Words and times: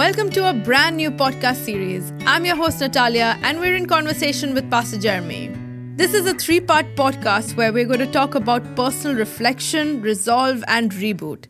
Welcome 0.00 0.30
to 0.30 0.48
a 0.48 0.54
brand 0.54 0.96
new 0.96 1.10
podcast 1.10 1.56
series. 1.56 2.10
I'm 2.20 2.46
your 2.46 2.56
host, 2.56 2.80
Natalia, 2.80 3.38
and 3.42 3.60
we're 3.60 3.76
in 3.76 3.84
conversation 3.84 4.54
with 4.54 4.70
Pastor 4.70 4.96
Jeremy. 4.98 5.52
This 5.96 6.14
is 6.14 6.24
a 6.26 6.32
three 6.32 6.58
part 6.58 6.86
podcast 6.96 7.54
where 7.54 7.70
we're 7.70 7.84
going 7.84 7.98
to 7.98 8.10
talk 8.10 8.34
about 8.34 8.62
personal 8.76 9.14
reflection, 9.14 10.00
resolve, 10.00 10.64
and 10.68 10.90
reboot. 10.92 11.48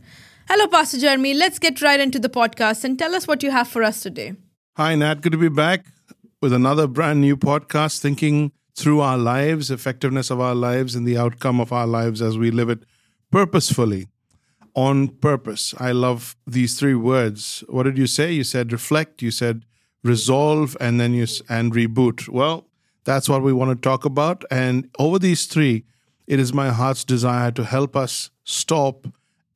Hello, 0.49 0.67
Pastor 0.67 0.99
Jeremy. 0.99 1.33
Let's 1.33 1.61
get 1.61 1.81
right 1.81 2.01
into 2.01 2.19
the 2.19 2.29
podcast 2.29 2.83
and 2.83 2.99
tell 2.99 3.15
us 3.15 3.29
what 3.29 3.45
you 3.45 3.53
have 3.53 3.69
for 3.69 3.85
us 3.85 4.03
today. 4.03 4.35
Hi, 4.77 4.97
Nat. 4.97 5.21
Good 5.21 5.31
to 5.31 5.39
be 5.39 5.49
back 5.49 5.87
with 6.43 6.53
another 6.53 6.89
brand 6.89 7.21
new 7.21 7.37
podcast, 7.37 8.01
thinking 8.01 8.51
through 8.75 8.99
our 8.99 9.17
lives, 9.17 9.71
effectiveness 9.71 10.29
of 10.29 10.41
our 10.41 10.57
lives, 10.57 10.97
and 10.97 11.07
the 11.07 11.17
outcome 11.17 11.61
of 11.61 11.73
our 11.73 11.87
lives 11.87 12.21
as 12.21 12.37
we 12.37 12.51
live 12.51 12.69
it 12.69 12.83
purposefully 13.31 14.09
on 14.75 15.09
purpose. 15.09 15.75
I 15.79 15.93
love 15.93 16.37
these 16.47 16.79
three 16.79 16.95
words. 16.95 17.65
What 17.69 17.85
did 17.85 17.99
you 17.99 18.07
say? 18.07 18.33
You 18.33 18.45
said 18.45 18.73
reflect, 18.73 19.23
you 19.23 19.31
said 19.31 19.65
resolve, 20.03 20.77
and 20.81 21.01
then 21.01 21.13
you 21.15 21.27
and 21.49 21.73
reboot. 21.73 22.29
Well, 22.29 22.67
that's 23.05 23.29
what 23.29 23.43
we 23.43 23.53
want 23.53 23.71
to 23.71 23.89
talk 23.89 24.05
about. 24.05 24.45
And 24.51 24.89
over 24.99 25.19
these 25.19 25.47
three, 25.47 25.85
it 26.27 26.39
is 26.39 26.53
my 26.53 26.71
heart's 26.71 27.05
desire 27.05 27.51
to 27.53 27.65
help 27.65 27.97
us 27.97 28.31
stop 28.45 29.07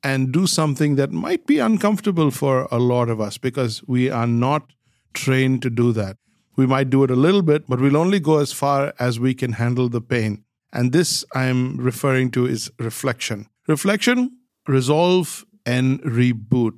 and 0.02 0.32
do 0.32 0.46
something 0.46 0.96
that 0.96 1.12
might 1.12 1.46
be 1.46 1.58
uncomfortable 1.58 2.30
for 2.30 2.68
a 2.70 2.78
lot 2.78 3.08
of 3.08 3.20
us 3.20 3.38
because 3.38 3.82
we 3.86 4.10
are 4.10 4.26
not 4.26 4.72
trained 5.14 5.62
to 5.62 5.70
do 5.70 5.92
that. 5.92 6.16
We 6.56 6.66
might 6.66 6.90
do 6.90 7.02
it 7.04 7.10
a 7.10 7.16
little 7.16 7.42
bit, 7.42 7.66
but 7.66 7.80
we'll 7.80 7.96
only 7.96 8.20
go 8.20 8.38
as 8.38 8.52
far 8.52 8.92
as 8.98 9.18
we 9.18 9.34
can 9.34 9.52
handle 9.52 9.88
the 9.88 10.00
pain. 10.00 10.44
And 10.72 10.92
this 10.92 11.24
I'm 11.34 11.76
referring 11.78 12.30
to 12.32 12.46
is 12.46 12.70
reflection. 12.78 13.48
Reflection 13.66 14.36
resolve, 14.66 15.44
and 15.66 16.00
reboot. 16.02 16.74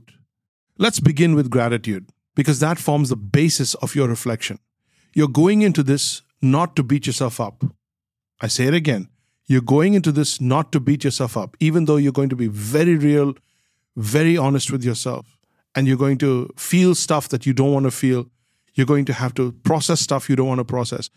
Let's 0.78 1.00
begin 1.00 1.34
with 1.34 1.50
gratitude 1.50 2.08
because 2.34 2.60
that 2.60 2.78
forms 2.78 3.08
the 3.08 3.16
basis 3.16 3.74
of 3.76 3.94
your 3.94 4.08
reflection. 4.08 4.58
You're 5.14 5.28
going 5.28 5.62
into 5.62 5.82
this 5.82 6.22
not 6.42 6.76
to 6.76 6.82
beat 6.82 7.06
yourself 7.06 7.40
up. 7.40 7.64
I 8.40 8.48
say 8.48 8.64
it 8.64 8.74
again. 8.74 9.08
You're 9.46 9.62
going 9.62 9.94
into 9.94 10.12
this 10.12 10.40
not 10.40 10.72
to 10.72 10.80
beat 10.80 11.04
yourself 11.04 11.36
up, 11.36 11.56
even 11.60 11.84
though 11.84 11.96
you're 11.96 12.12
going 12.12 12.28
to 12.28 12.36
be 12.36 12.48
very 12.48 12.96
real, 12.96 13.34
very 13.96 14.36
honest 14.36 14.70
with 14.70 14.84
yourself, 14.84 15.38
and 15.74 15.86
you're 15.86 15.96
going 15.96 16.18
to 16.18 16.50
feel 16.56 16.94
stuff 16.94 17.28
that 17.30 17.46
you 17.46 17.52
don't 17.52 17.72
want 17.72 17.84
to 17.84 17.90
feel. 17.90 18.26
You're 18.74 18.86
going 18.86 19.06
to 19.06 19.14
have 19.14 19.34
to 19.34 19.52
process 19.52 20.00
stuff 20.00 20.28
you 20.28 20.36
don't 20.36 20.48
want 20.48 20.58
to 20.58 20.64
process. 20.64 21.08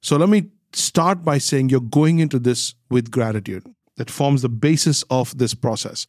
So 0.00 0.16
let 0.16 0.28
me 0.28 0.50
start 0.72 1.22
by 1.22 1.38
saying 1.38 1.68
you're 1.68 1.80
going 1.80 2.20
into 2.20 2.38
this 2.38 2.74
with 2.88 3.10
gratitude 3.10 3.66
that 3.96 4.10
forms 4.10 4.42
the 4.42 4.48
basis 4.48 5.02
of 5.10 5.36
this 5.38 5.54
process. 5.54 6.06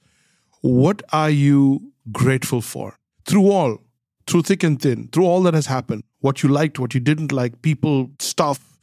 What 0.62 1.02
are 1.12 1.30
you 1.30 1.92
grateful 2.12 2.62
for? 2.62 2.95
Through 3.26 3.52
all, 3.52 3.80
through 4.28 4.44
thick 4.44 4.64
and 4.64 4.81
thin, 4.81 5.09
through 5.12 5.26
all 5.26 5.44
that 5.44 5.53
has 5.53 5.66
happened, 5.66 6.04
what 6.20 6.44
you 6.44 6.50
liked, 6.50 6.80
what 6.80 6.94
you 6.94 7.00
didn't 7.00 7.31
like, 7.31 7.61
people, 7.61 8.11
stuff, 8.20 8.78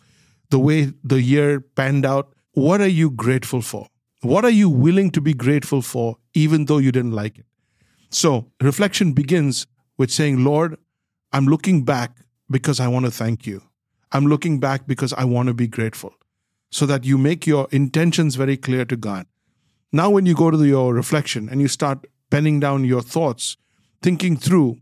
the 0.50 0.58
way 0.58 0.92
the 1.02 1.22
year 1.22 1.60
panned 1.60 2.04
out, 2.04 2.34
what 2.52 2.80
are 2.80 2.88
you 2.88 3.10
grateful 3.10 3.62
for? 3.62 3.86
What 4.22 4.44
are 4.44 4.50
you 4.50 4.68
willing 4.68 5.10
to 5.12 5.20
be 5.20 5.32
grateful 5.32 5.80
for, 5.80 6.16
even 6.34 6.66
though 6.66 6.78
you 6.78 6.92
didn't 6.92 7.12
like 7.12 7.38
it? 7.38 7.46
So, 8.10 8.50
reflection 8.60 9.12
begins 9.12 9.66
with 9.96 10.10
saying, 10.10 10.44
Lord, 10.44 10.76
I'm 11.32 11.46
looking 11.46 11.84
back 11.84 12.18
because 12.50 12.80
I 12.80 12.88
want 12.88 13.06
to 13.06 13.10
thank 13.10 13.46
you. 13.46 13.62
I'm 14.12 14.26
looking 14.26 14.58
back 14.58 14.86
because 14.86 15.12
I 15.12 15.24
want 15.24 15.46
to 15.46 15.54
be 15.54 15.68
grateful 15.68 16.14
so 16.70 16.86
that 16.86 17.04
you 17.04 17.18
make 17.18 17.46
your 17.46 17.68
intentions 17.70 18.36
very 18.36 18.56
clear 18.56 18.84
to 18.84 18.96
God. 18.96 19.26
Now, 19.92 20.10
when 20.10 20.24
you 20.24 20.34
go 20.34 20.50
to 20.50 20.64
your 20.64 20.94
reflection 20.94 21.48
and 21.48 21.60
you 21.60 21.68
start 21.68 22.06
penning 22.30 22.60
down 22.60 22.84
your 22.84 23.02
thoughts, 23.02 23.56
thinking 24.02 24.36
through 24.36 24.78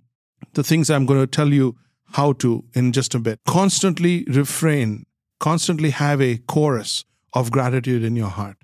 the 0.52 0.62
things 0.62 0.90
I'm 0.90 1.06
going 1.06 1.20
to 1.20 1.26
tell 1.26 1.52
you 1.52 1.76
how 2.12 2.32
to 2.34 2.64
in 2.74 2.92
just 2.92 3.14
a 3.14 3.18
bit, 3.18 3.40
constantly 3.46 4.24
refrain, 4.28 5.06
constantly 5.40 5.90
have 5.90 6.20
a 6.20 6.38
chorus 6.38 7.04
of 7.32 7.50
gratitude 7.50 8.04
in 8.04 8.16
your 8.16 8.28
heart. 8.28 8.56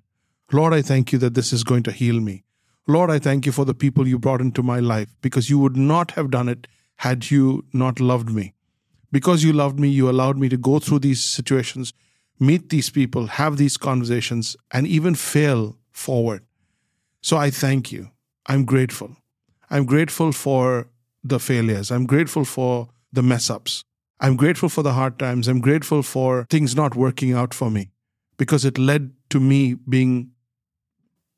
Lord, 0.52 0.74
I 0.74 0.82
thank 0.82 1.12
you 1.12 1.18
that 1.18 1.34
this 1.34 1.52
is 1.52 1.64
going 1.64 1.82
to 1.84 1.92
heal 1.92 2.20
me. 2.20 2.44
Lord, 2.86 3.10
I 3.10 3.18
thank 3.18 3.46
you 3.46 3.52
for 3.52 3.64
the 3.64 3.74
people 3.74 4.06
you 4.06 4.18
brought 4.18 4.42
into 4.42 4.62
my 4.62 4.78
life 4.78 5.08
because 5.22 5.48
you 5.48 5.58
would 5.58 5.76
not 5.76 6.12
have 6.12 6.30
done 6.30 6.48
it 6.48 6.66
had 6.96 7.30
you 7.30 7.64
not 7.72 7.98
loved 7.98 8.30
me. 8.30 8.52
Because 9.10 9.42
you 9.42 9.52
loved 9.52 9.80
me, 9.80 9.88
you 9.88 10.10
allowed 10.10 10.36
me 10.36 10.50
to 10.50 10.58
go 10.58 10.78
through 10.78 10.98
these 10.98 11.24
situations 11.24 11.94
meet 12.38 12.70
these 12.70 12.90
people, 12.90 13.26
have 13.26 13.56
these 13.56 13.76
conversations, 13.76 14.56
and 14.72 14.86
even 14.86 15.14
fail 15.14 15.78
forward. 15.92 16.44
So 17.22 17.36
I 17.36 17.50
thank 17.50 17.92
you. 17.92 18.10
I'm 18.46 18.64
grateful. 18.64 19.16
I'm 19.70 19.86
grateful 19.86 20.32
for 20.32 20.88
the 21.22 21.38
failures. 21.38 21.90
I'm 21.90 22.06
grateful 22.06 22.44
for 22.44 22.88
the 23.12 23.22
mess 23.22 23.48
ups. 23.48 23.84
I'm 24.20 24.36
grateful 24.36 24.68
for 24.68 24.82
the 24.82 24.92
hard 24.92 25.18
times. 25.18 25.48
I'm 25.48 25.60
grateful 25.60 26.02
for 26.02 26.46
things 26.50 26.76
not 26.76 26.94
working 26.94 27.32
out 27.32 27.54
for 27.54 27.70
me 27.70 27.90
because 28.36 28.64
it 28.64 28.78
led 28.78 29.12
to 29.30 29.40
me 29.40 29.74
being 29.74 30.30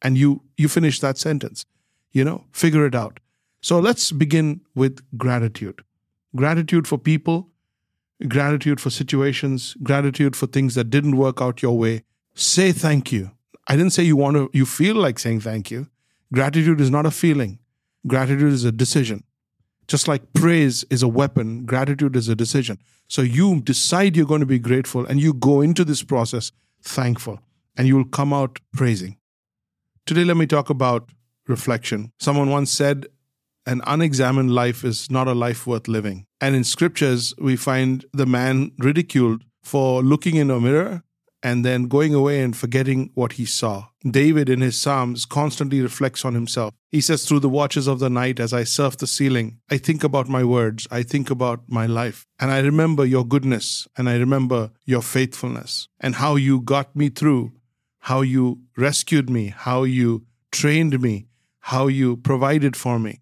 and 0.02 0.18
you 0.18 0.42
you 0.56 0.68
finish 0.68 1.00
that 1.00 1.18
sentence. 1.18 1.64
You 2.12 2.24
know, 2.24 2.44
figure 2.52 2.86
it 2.86 2.94
out. 2.94 3.20
So 3.60 3.78
let's 3.78 4.12
begin 4.12 4.60
with 4.74 5.00
gratitude. 5.18 5.82
Gratitude 6.34 6.86
for 6.86 6.98
people, 6.98 7.50
gratitude 8.28 8.80
for 8.80 8.90
situations, 8.90 9.76
gratitude 9.82 10.36
for 10.36 10.46
things 10.46 10.74
that 10.74 10.90
didn't 10.90 11.16
work 11.16 11.40
out 11.40 11.62
your 11.62 11.76
way. 11.78 12.02
Say 12.34 12.72
thank 12.72 13.12
you. 13.12 13.30
I 13.68 13.76
didn't 13.76 13.92
say 13.92 14.02
you 14.02 14.16
want 14.16 14.36
to, 14.36 14.50
you 14.52 14.64
feel 14.64 14.96
like 14.96 15.18
saying 15.18 15.40
thank 15.40 15.70
you. 15.70 15.88
Gratitude 16.32 16.80
is 16.80 16.90
not 16.90 17.06
a 17.06 17.10
feeling, 17.10 17.58
gratitude 18.06 18.52
is 18.52 18.64
a 18.64 18.72
decision. 18.72 19.24
Just 19.88 20.08
like 20.08 20.32
praise 20.32 20.84
is 20.90 21.02
a 21.02 21.08
weapon, 21.08 21.64
gratitude 21.64 22.16
is 22.16 22.28
a 22.28 22.34
decision. 22.34 22.78
So 23.06 23.22
you 23.22 23.60
decide 23.60 24.16
you're 24.16 24.26
going 24.26 24.40
to 24.40 24.46
be 24.46 24.58
grateful 24.58 25.06
and 25.06 25.20
you 25.20 25.32
go 25.32 25.60
into 25.60 25.84
this 25.84 26.02
process 26.02 26.50
thankful 26.82 27.40
and 27.76 27.86
you 27.86 27.96
will 27.96 28.04
come 28.04 28.32
out 28.32 28.58
praising. 28.72 29.16
Today, 30.04 30.24
let 30.24 30.36
me 30.36 30.46
talk 30.46 30.70
about 30.70 31.10
reflection. 31.46 32.12
Someone 32.18 32.50
once 32.50 32.72
said, 32.72 33.06
an 33.66 33.82
unexamined 33.86 34.54
life 34.54 34.84
is 34.84 35.10
not 35.10 35.28
a 35.28 35.34
life 35.34 35.66
worth 35.66 35.88
living. 35.88 36.26
And 36.40 36.54
in 36.54 36.64
scriptures, 36.64 37.34
we 37.38 37.56
find 37.56 38.04
the 38.12 38.26
man 38.26 38.72
ridiculed 38.78 39.42
for 39.62 40.02
looking 40.02 40.36
in 40.36 40.50
a 40.50 40.60
mirror 40.60 41.02
and 41.42 41.64
then 41.64 41.86
going 41.86 42.14
away 42.14 42.42
and 42.42 42.56
forgetting 42.56 43.10
what 43.14 43.32
he 43.32 43.44
saw. 43.44 43.86
David, 44.08 44.48
in 44.48 44.60
his 44.60 44.76
Psalms, 44.76 45.24
constantly 45.24 45.80
reflects 45.80 46.24
on 46.24 46.34
himself. 46.34 46.72
He 46.90 47.00
says, 47.00 47.24
Through 47.24 47.40
the 47.40 47.48
watches 47.48 47.86
of 47.86 47.98
the 47.98 48.10
night, 48.10 48.40
as 48.40 48.52
I 48.52 48.64
surf 48.64 48.96
the 48.96 49.06
ceiling, 49.06 49.58
I 49.70 49.78
think 49.78 50.02
about 50.02 50.28
my 50.28 50.44
words, 50.44 50.88
I 50.90 51.02
think 51.02 51.30
about 51.30 51.60
my 51.68 51.86
life, 51.86 52.26
and 52.40 52.50
I 52.50 52.60
remember 52.60 53.04
your 53.04 53.24
goodness, 53.24 53.86
and 53.96 54.08
I 54.08 54.16
remember 54.16 54.70
your 54.84 55.02
faithfulness, 55.02 55.88
and 56.00 56.16
how 56.16 56.36
you 56.36 56.60
got 56.60 56.96
me 56.96 57.10
through, 57.10 57.52
how 58.00 58.22
you 58.22 58.62
rescued 58.76 59.28
me, 59.28 59.48
how 59.48 59.84
you 59.84 60.24
trained 60.52 61.00
me, 61.00 61.26
how 61.60 61.86
you 61.86 62.16
provided 62.16 62.76
for 62.76 62.98
me. 62.98 63.20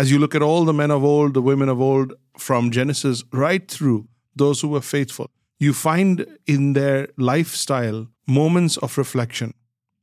As 0.00 0.10
you 0.10 0.18
look 0.18 0.34
at 0.34 0.40
all 0.40 0.64
the 0.64 0.72
men 0.72 0.90
of 0.90 1.04
old, 1.04 1.34
the 1.34 1.42
women 1.42 1.68
of 1.68 1.78
old, 1.78 2.14
from 2.38 2.70
Genesis 2.70 3.22
right 3.34 3.70
through 3.70 4.08
those 4.34 4.62
who 4.62 4.68
were 4.68 4.80
faithful, 4.80 5.30
you 5.58 5.74
find 5.74 6.24
in 6.46 6.72
their 6.72 7.08
lifestyle 7.18 8.06
moments 8.26 8.78
of 8.78 8.96
reflection. 8.96 9.52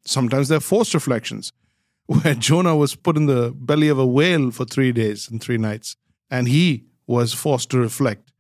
Sometimes 0.06 0.50
they're 0.50 0.60
forced 0.60 0.94
reflections, 0.94 1.52
where 2.06 2.36
Jonah 2.36 2.76
was 2.76 2.94
put 2.94 3.18
in 3.18 3.26
the 3.26 3.52
belly 3.56 3.88
of 3.88 3.98
a 3.98 4.06
whale 4.06 4.52
for 4.52 4.66
three 4.66 4.92
days 4.92 5.28
and 5.32 5.42
three 5.42 5.58
nights, 5.58 5.96
and 6.30 6.48
he 6.48 6.86
was 7.08 7.34
forced 7.34 7.72
to 7.72 7.80
reflect. 7.80 8.32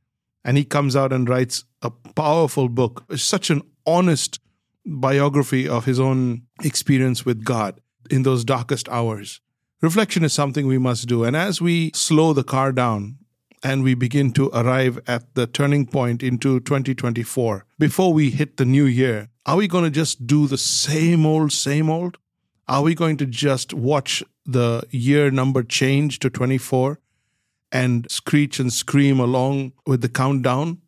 And 0.46 0.58
he 0.58 0.64
comes 0.64 0.96
out 0.96 1.12
and 1.12 1.28
writes 1.28 1.66
a 1.82 1.90
powerful 1.90 2.70
book. 2.70 3.04
Such 3.16 3.50
an 3.50 3.64
honest 3.84 4.40
biography 4.86 5.68
of 5.68 5.86
his 5.86 6.00
own 6.00 6.44
experience 6.64 7.26
with 7.26 7.44
God 7.44 7.82
in 8.12 8.22
those 8.22 8.46
darkest 8.46 8.88
hours. 8.90 9.42
Reflection 9.80 10.24
is 10.24 10.34
something 10.34 10.66
we 10.66 10.80
must 10.80 11.08
do. 11.08 11.24
And 11.24 11.36
as 11.36 11.62
we 11.62 11.92
slow 11.94 12.34
the 12.34 12.44
car 12.44 12.72
down 12.72 13.20
and 13.62 13.84
we 13.84 13.94
begin 13.94 14.32
to 14.32 14.50
arrive 14.50 15.00
at 15.06 15.36
the 15.36 15.46
turning 15.46 15.86
point 15.86 16.24
into 16.24 16.60
2024, 16.62 17.64
before 17.78 18.12
we 18.12 18.32
hit 18.32 18.58
the 18.58 18.66
new 18.66 18.86
year, 18.86 19.30
are 19.46 19.58
we 19.58 19.68
going 19.68 19.84
to 19.84 19.92
just 19.92 20.26
do 20.26 20.48
the 20.48 20.58
same 20.58 21.28
old, 21.28 21.52
same 21.52 21.92
old? 21.92 22.18
Are 22.68 22.82
we 22.82 22.96
going 22.96 23.18
to 23.18 23.28
just 23.28 23.72
watch 23.72 24.24
the 24.48 24.82
year 24.90 25.30
number 25.30 25.62
change 25.62 26.18
to 26.20 26.32
24 26.32 27.00
and 27.72 28.10
screech 28.10 28.60
and 28.60 28.74
scream 28.74 29.20
along 29.20 29.74
with 29.86 30.02
the 30.02 30.10
countdown? 30.10 30.82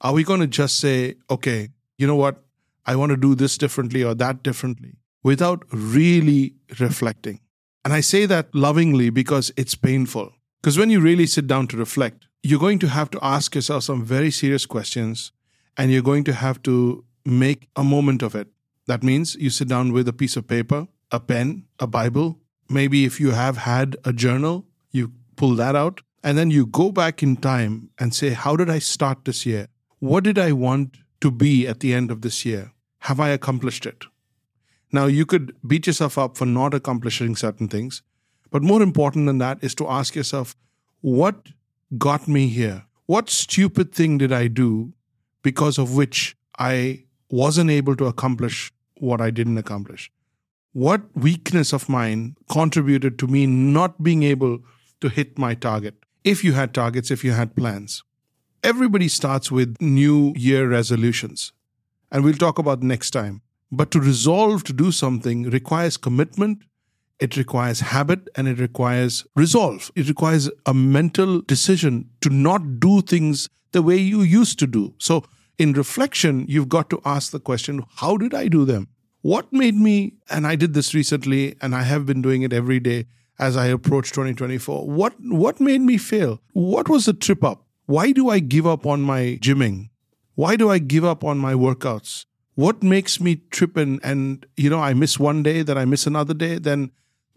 Are 0.00 0.12
we 0.12 0.24
going 0.24 0.40
to 0.40 0.48
just 0.48 0.80
say, 0.80 1.14
okay, 1.30 1.68
you 1.98 2.08
know 2.08 2.16
what? 2.16 2.42
I 2.84 2.96
want 2.96 3.10
to 3.10 3.16
do 3.16 3.36
this 3.36 3.56
differently 3.56 4.02
or 4.02 4.14
that 4.16 4.42
differently 4.42 4.96
without 5.22 5.62
really 5.70 6.54
reflecting? 6.80 7.38
And 7.84 7.92
I 7.92 8.00
say 8.00 8.26
that 8.26 8.54
lovingly 8.54 9.10
because 9.10 9.52
it's 9.56 9.74
painful. 9.74 10.32
Because 10.62 10.78
when 10.78 10.90
you 10.90 11.00
really 11.00 11.26
sit 11.26 11.46
down 11.46 11.66
to 11.68 11.76
reflect, 11.76 12.26
you're 12.42 12.60
going 12.60 12.78
to 12.80 12.88
have 12.88 13.10
to 13.10 13.18
ask 13.22 13.54
yourself 13.54 13.84
some 13.84 14.04
very 14.04 14.30
serious 14.30 14.66
questions 14.66 15.32
and 15.76 15.90
you're 15.90 16.02
going 16.02 16.24
to 16.24 16.32
have 16.32 16.62
to 16.62 17.04
make 17.24 17.68
a 17.76 17.84
moment 17.84 18.22
of 18.22 18.34
it. 18.34 18.48
That 18.86 19.02
means 19.02 19.34
you 19.34 19.50
sit 19.50 19.68
down 19.68 19.92
with 19.92 20.08
a 20.08 20.12
piece 20.12 20.36
of 20.36 20.46
paper, 20.46 20.88
a 21.10 21.20
pen, 21.20 21.64
a 21.78 21.86
Bible. 21.86 22.38
Maybe 22.68 23.04
if 23.04 23.20
you 23.20 23.32
have 23.32 23.58
had 23.58 23.96
a 24.04 24.12
journal, 24.12 24.66
you 24.90 25.12
pull 25.36 25.54
that 25.56 25.76
out 25.76 26.00
And 26.24 26.38
then 26.38 26.50
you 26.50 26.64
go 26.64 26.90
back 26.90 27.22
in 27.22 27.36
time 27.36 27.90
and 27.98 28.14
say, 28.14 28.30
How 28.30 28.56
did 28.56 28.70
I 28.70 28.78
start 28.78 29.26
this 29.26 29.44
year? 29.44 29.68
What 29.98 30.24
did 30.24 30.38
I 30.38 30.52
want 30.52 30.96
to 31.20 31.30
be 31.30 31.68
at 31.68 31.80
the 31.80 31.92
end 31.92 32.10
of 32.10 32.22
this 32.22 32.46
year? 32.46 32.72
Have 33.00 33.20
I 33.20 33.28
accomplished 33.28 33.84
it? 33.84 34.06
Now, 34.92 35.06
you 35.06 35.26
could 35.26 35.54
beat 35.66 35.86
yourself 35.86 36.18
up 36.18 36.36
for 36.36 36.46
not 36.46 36.74
accomplishing 36.74 37.36
certain 37.36 37.68
things, 37.68 38.02
but 38.50 38.62
more 38.62 38.82
important 38.82 39.26
than 39.26 39.38
that 39.38 39.62
is 39.62 39.74
to 39.76 39.88
ask 39.88 40.14
yourself, 40.14 40.56
What 41.00 41.48
got 41.98 42.28
me 42.28 42.48
here? 42.48 42.84
What 43.06 43.28
stupid 43.28 43.92
thing 43.92 44.18
did 44.18 44.32
I 44.32 44.46
do 44.48 44.92
because 45.42 45.78
of 45.78 45.94
which 45.94 46.36
I 46.58 47.04
wasn't 47.30 47.70
able 47.70 47.96
to 47.96 48.06
accomplish 48.06 48.72
what 48.98 49.20
I 49.20 49.30
didn't 49.30 49.58
accomplish? 49.58 50.10
What 50.72 51.02
weakness 51.14 51.72
of 51.72 51.88
mine 51.88 52.36
contributed 52.48 53.18
to 53.18 53.26
me 53.26 53.46
not 53.46 54.02
being 54.02 54.22
able 54.22 54.60
to 55.00 55.08
hit 55.08 55.38
my 55.38 55.54
target? 55.54 55.94
if 56.24 56.42
you 56.42 56.54
had 56.54 56.72
targets, 56.72 57.10
if 57.10 57.22
you 57.22 57.32
had 57.32 57.54
plans. 57.54 58.02
Everybody 58.62 59.08
starts 59.08 59.52
with 59.52 59.76
new 59.80 60.32
year 60.36 60.68
resolutions, 60.68 61.52
and 62.10 62.24
we'll 62.24 62.34
talk 62.34 62.58
about 62.58 62.82
next 62.82 63.10
time. 63.10 63.42
But 63.70 63.90
to 63.92 64.00
resolve 64.00 64.64
to 64.64 64.72
do 64.72 64.92
something 64.92 65.44
requires 65.44 65.96
commitment, 65.96 66.62
it 67.20 67.36
requires 67.36 67.80
habit, 67.80 68.28
and 68.34 68.48
it 68.48 68.58
requires 68.58 69.24
resolve. 69.36 69.90
It 69.94 70.08
requires 70.08 70.50
a 70.66 70.74
mental 70.74 71.40
decision 71.42 72.10
to 72.20 72.30
not 72.30 72.80
do 72.80 73.02
things 73.02 73.48
the 73.72 73.82
way 73.82 73.96
you 73.96 74.22
used 74.22 74.58
to 74.60 74.66
do. 74.66 74.94
So, 74.98 75.24
in 75.58 75.72
reflection, 75.72 76.44
you've 76.48 76.68
got 76.68 76.90
to 76.90 77.00
ask 77.04 77.30
the 77.30 77.40
question 77.40 77.84
how 77.96 78.16
did 78.16 78.34
I 78.34 78.48
do 78.48 78.64
them? 78.64 78.88
What 79.22 79.52
made 79.52 79.76
me, 79.76 80.14
and 80.28 80.46
I 80.46 80.56
did 80.56 80.74
this 80.74 80.92
recently, 80.92 81.56
and 81.62 81.74
I 81.74 81.82
have 81.82 82.04
been 82.04 82.20
doing 82.20 82.42
it 82.42 82.52
every 82.52 82.80
day 82.80 83.06
as 83.38 83.56
I 83.56 83.66
approach 83.66 84.10
2024. 84.10 84.88
What 84.88 85.14
what 85.20 85.60
made 85.60 85.80
me 85.80 85.96
fail? 85.96 86.40
What 86.52 86.88
was 86.88 87.06
the 87.06 87.14
trip 87.14 87.42
up? 87.42 87.64
Why 87.86 88.12
do 88.12 88.28
I 88.28 88.38
give 88.38 88.66
up 88.66 88.86
on 88.86 89.02
my 89.02 89.38
gymming? 89.40 89.90
Why 90.34 90.56
do 90.56 90.70
I 90.70 90.78
give 90.78 91.04
up 91.04 91.24
on 91.24 91.38
my 91.38 91.54
workouts? 91.54 92.26
What 92.54 92.82
makes 92.82 93.20
me 93.20 93.36
trip 93.50 93.76
and, 93.76 94.00
and 94.04 94.46
you 94.56 94.70
know 94.70 94.80
I 94.80 94.94
miss 94.94 95.18
one 95.18 95.42
day, 95.42 95.62
then 95.62 95.76
I 95.76 95.84
miss 95.84 96.06
another 96.06 96.34
day, 96.34 96.58
then 96.58 96.90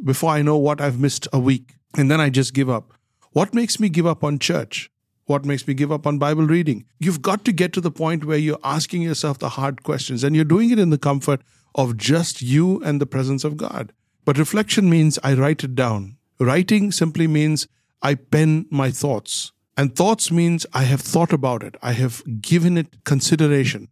before 0.04 0.32
I 0.32 0.42
know 0.42 0.58
what 0.58 0.80
I've 0.80 1.00
missed 1.00 1.28
a 1.34 1.40
week, 1.40 1.76
and 1.98 2.12
then 2.12 2.22
I 2.22 2.30
just 2.30 2.54
give 2.54 2.70
up. 2.70 2.94
What 3.32 3.54
makes 3.54 3.80
me 3.80 3.90
give 3.90 4.06
up 4.06 4.24
on 4.24 4.40
church? 4.40 4.92
What 5.26 5.44
makes 5.44 5.68
me 5.68 5.74
give 5.74 5.92
up 5.92 6.08
on 6.08 6.20
Bible 6.20 6.46
reading? 6.46 6.86
You've 7.00 7.22
got 7.22 7.44
to 7.46 7.52
get 7.52 7.74
to 7.74 7.82
the 7.82 7.92
point 7.92 8.26
where 8.26 8.38
you're 8.38 8.60
asking 8.64 9.02
yourself 9.02 9.40
the 9.40 9.50
hard 9.50 9.84
questions 9.84 10.24
and 10.24 10.36
you're 10.36 10.46
doing 10.46 10.72
it 10.72 10.80
in 10.80 10.90
the 10.90 10.98
comfort 10.98 11.42
of 11.76 11.98
just 11.98 12.42
you 12.42 12.82
and 12.84 13.02
the 13.02 13.06
presence 13.06 13.44
of 13.44 13.58
God. 13.58 13.92
But 14.24 14.38
reflection 14.38 14.90
means 14.90 15.20
I 15.24 15.34
write 15.34 15.64
it 15.64 15.76
down. 15.76 16.18
Writing 16.40 16.92
simply 16.92 17.28
means 17.28 17.68
I 18.02 18.16
pen 18.16 18.68
my 18.70 18.90
thoughts. 18.90 19.52
And 19.76 19.96
thoughts 19.96 20.32
means 20.32 20.66
I 20.74 20.84
have 20.84 21.02
thought 21.02 21.34
about 21.34 21.62
it. 21.62 21.76
I 21.82 21.92
have 21.92 22.24
given 22.42 22.78
it 22.78 23.04
consideration. 23.04 23.90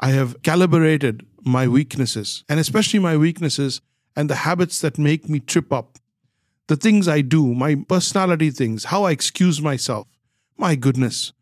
I 0.00 0.10
have 0.10 0.42
calibrated 0.42 1.26
my 1.44 1.66
hmm. 1.66 1.72
weaknesses, 1.72 2.44
and 2.48 2.58
especially 2.58 2.98
my 2.98 3.16
weaknesses 3.16 3.80
and 4.16 4.28
the 4.28 4.36
habits 4.46 4.80
that 4.80 4.98
make 4.98 5.28
me 5.28 5.40
trip 5.40 5.72
up. 5.72 5.98
The 6.66 6.76
things 6.76 7.06
I 7.08 7.20
do, 7.20 7.54
my 7.54 7.74
personality 7.74 8.50
things, 8.50 8.84
how 8.84 9.04
I 9.04 9.10
excuse 9.10 9.60
myself. 9.60 10.06
My 10.56 10.74
goodness. 10.74 11.32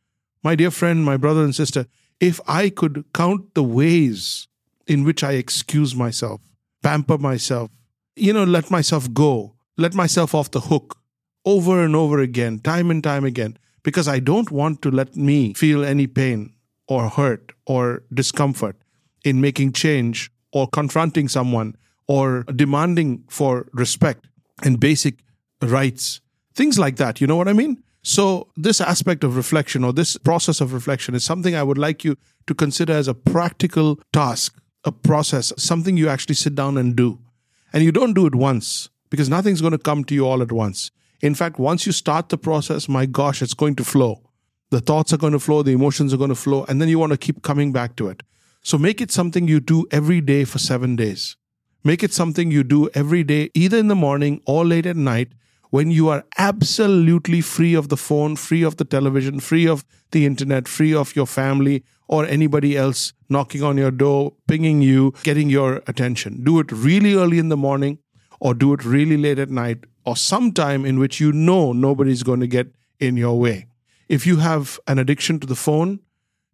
My 0.43 0.55
dear 0.55 0.70
friend, 0.70 1.05
my 1.05 1.16
brother 1.16 1.44
and 1.44 1.55
sister, 1.55 1.87
if 2.20 2.40
I 2.49 2.70
could 2.70 3.05
count 3.12 3.55
the 3.55 3.62
ways 3.62 4.49
in 4.87 5.05
which 5.05 5.22
I 5.22 5.32
excuse 5.32 5.94
myself, 5.94 6.40
pamper 6.82 7.19
myself, 7.19 7.70
you 8.16 8.32
know, 8.32 8.44
let 8.44 8.70
myself 8.70 9.12
go, 9.12 9.55
let 9.76 9.94
myself 9.94 10.34
off 10.34 10.50
the 10.50 10.60
hook 10.60 10.99
over 11.44 11.84
and 11.84 11.94
over 11.94 12.20
again, 12.20 12.58
time 12.58 12.90
and 12.90 13.02
time 13.02 13.25
again, 13.25 13.58
because 13.82 14.08
I 14.08 14.19
don't 14.19 14.50
want 14.50 14.82
to 14.82 14.90
let 14.90 15.16
me 15.16 15.55
feel 15.55 15.84
any 15.84 16.06
pain 16.06 16.55
or 16.88 17.08
hurt 17.08 17.52
or 17.67 18.02
discomfort 18.12 18.76
in 19.25 19.40
making 19.40 19.73
change 19.73 20.31
or 20.52 20.67
confronting 20.67 21.29
someone 21.29 21.76
or 22.06 22.44
demanding 22.44 23.23
for 23.29 23.69
respect 23.73 24.26
and 24.64 24.81
basic 24.81 25.17
rights, 25.62 26.20
things 26.55 26.79
like 26.79 26.96
that. 26.96 27.20
You 27.20 27.26
know 27.26 27.37
what 27.37 27.49
I 27.49 27.52
mean? 27.52 27.82
So, 28.02 28.49
this 28.56 28.81
aspect 28.81 29.23
of 29.23 29.37
reflection 29.37 29.85
or 29.85 29.93
this 29.93 30.17
process 30.17 30.61
of 30.61 30.73
reflection 30.73 31.14
is 31.14 31.25
something 31.25 31.55
I 31.55 31.62
would 31.62 31.76
like 31.79 32.05
you 32.05 32.17
to 32.46 32.55
consider 32.55 32.94
as 32.94 33.08
a 33.08 33.14
practical 33.14 34.00
task, 34.12 34.56
a 34.84 34.93
process, 34.93 35.52
something 35.58 35.96
you 35.96 36.08
actually 36.08 36.37
sit 36.37 36.55
down 36.55 36.79
and 36.79 36.96
do. 36.96 37.19
And 37.73 37.84
you 37.84 37.93
don't 37.93 38.14
do 38.14 38.25
it 38.25 38.34
once 38.34 38.88
because 39.11 39.29
nothing's 39.29 39.61
going 39.61 39.73
to 39.73 39.79
come 39.79 40.05
to 40.05 40.14
you 40.14 40.26
all 40.26 40.41
at 40.41 40.52
once. 40.52 40.91
In 41.20 41.34
fact, 41.34 41.58
once 41.58 41.84
you 41.84 41.93
start 41.93 42.29
the 42.29 42.38
process, 42.38 42.88
my 42.88 43.05
gosh, 43.05 43.43
it's 43.43 43.55
going 43.55 43.75
to 43.76 43.84
flow. 43.84 44.23
The 44.70 44.81
thoughts 44.81 45.12
are 45.12 45.17
going 45.17 45.32
to 45.32 45.38
flow, 45.38 45.62
the 45.62 45.73
emotions 45.73 46.12
are 46.12 46.19
going 46.19 46.29
to 46.29 46.35
flow, 46.35 46.65
and 46.69 46.81
then 46.81 46.88
you 46.88 46.99
want 46.99 47.12
to 47.12 47.19
keep 47.19 47.43
coming 47.43 47.73
back 47.73 47.97
to 47.97 48.09
it. 48.09 48.23
So 48.62 48.76
make 48.76 49.00
it 49.00 49.11
something 49.11 49.49
you 49.49 49.61
do 49.61 49.87
every 49.91 50.20
day 50.20 50.44
for 50.44 50.59
seven 50.59 50.94
days. 50.94 51.37
Make 51.85 52.03
it 52.03 52.12
something 52.12 52.50
you 52.50 52.65
do 52.65 52.91
every 52.93 53.23
day, 53.23 53.50
either 53.55 53.79
in 53.79 53.88
the 53.88 53.94
morning 53.94 54.43
or 54.47 54.65
late 54.67 54.85
at 54.85 54.97
night, 54.97 55.32
when 55.70 55.91
you 55.91 56.09
are 56.09 56.25
absolutely 56.37 57.41
free 57.41 57.75
of 57.75 57.88
the 57.88 57.97
phone, 57.97 58.37
free 58.37 58.62
of 58.62 58.76
the 58.76 58.85
television, 58.85 59.41
free 59.41 59.67
of 59.67 59.85
the 60.11 60.26
internet, 60.26 60.67
free 60.67 60.94
of 60.94 61.15
your 61.15 61.26
family 61.26 61.85
or 62.09 62.25
anybody 62.25 62.76
else 62.76 63.12
knocking 63.29 63.62
on 63.62 63.76
your 63.76 63.91
door, 63.91 64.32
pinging 64.47 64.81
you, 64.81 65.12
getting 65.23 65.50
your 65.50 65.82
attention. 65.87 66.43
Do 66.43 66.59
it 66.59 66.73
really 66.73 67.15
early 67.15 67.38
in 67.38 67.50
the 67.50 67.56
morning 67.56 67.99
or 68.41 68.55
do 68.55 68.73
it 68.73 68.85
really 68.85 69.17
late 69.17 69.38
at 69.38 69.50
night 69.50 69.85
or 70.05 70.17
sometime 70.17 70.87
in 70.87 70.99
which 70.99 71.20
you 71.20 71.32
know 71.32 71.73
nobody's 71.73 72.23
going 72.23 72.41
to 72.41 72.47
get 72.47 72.75
in 72.99 73.17
your 73.17 73.38
way. 73.38 73.68
If 74.08 74.26
you 74.26 74.38
have 74.38 74.81
an 74.87 74.99
addiction 74.99 75.38
to 75.40 75.46
the 75.46 75.56
phone, 75.56 76.00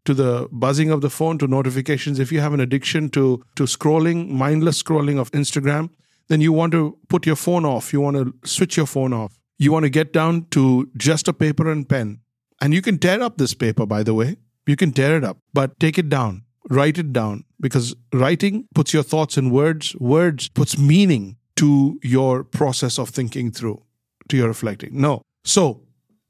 to 0.04 0.14
the 0.14 0.48
buzzing 0.52 0.90
of 0.90 1.00
the 1.00 1.10
phone, 1.10 1.38
to 1.38 1.46
notifications, 1.46 2.18
if 2.18 2.30
you 2.30 2.40
have 2.40 2.52
an 2.52 2.60
addiction 2.60 3.08
to, 3.10 3.42
to 3.56 3.62
scrolling, 3.64 4.28
mindless 4.28 4.82
scrolling 4.82 5.18
of 5.18 5.30
Instagram, 5.32 5.90
then 6.28 6.40
you 6.40 6.52
want 6.52 6.72
to 6.72 6.98
put 7.08 7.26
your 7.26 7.36
phone 7.36 7.64
off. 7.64 7.92
You 7.92 8.00
want 8.00 8.16
to 8.16 8.34
switch 8.46 8.76
your 8.76 8.86
phone 8.86 9.12
off. 9.12 9.38
You 9.58 9.72
want 9.72 9.84
to 9.84 9.90
get 9.90 10.12
down 10.12 10.46
to 10.50 10.90
just 10.96 11.28
a 11.28 11.32
paper 11.32 11.70
and 11.70 11.88
pen. 11.88 12.20
And 12.60 12.74
you 12.74 12.82
can 12.82 12.98
tear 12.98 13.22
up 13.22 13.38
this 13.38 13.54
paper, 13.54 13.86
by 13.86 14.02
the 14.02 14.14
way. 14.14 14.36
You 14.66 14.76
can 14.76 14.92
tear 14.92 15.16
it 15.16 15.24
up, 15.24 15.38
but 15.52 15.78
take 15.78 15.98
it 15.98 16.08
down. 16.08 16.42
Write 16.70 16.96
it 16.96 17.12
down 17.12 17.44
because 17.60 17.94
writing 18.12 18.66
puts 18.74 18.94
your 18.94 19.02
thoughts 19.02 19.36
in 19.36 19.50
words. 19.50 19.94
Words 19.96 20.48
puts 20.48 20.78
meaning 20.78 21.36
to 21.56 22.00
your 22.02 22.42
process 22.42 22.98
of 22.98 23.10
thinking 23.10 23.50
through, 23.50 23.82
to 24.28 24.36
your 24.36 24.48
reflecting. 24.48 24.98
No. 24.98 25.22
So 25.44 25.82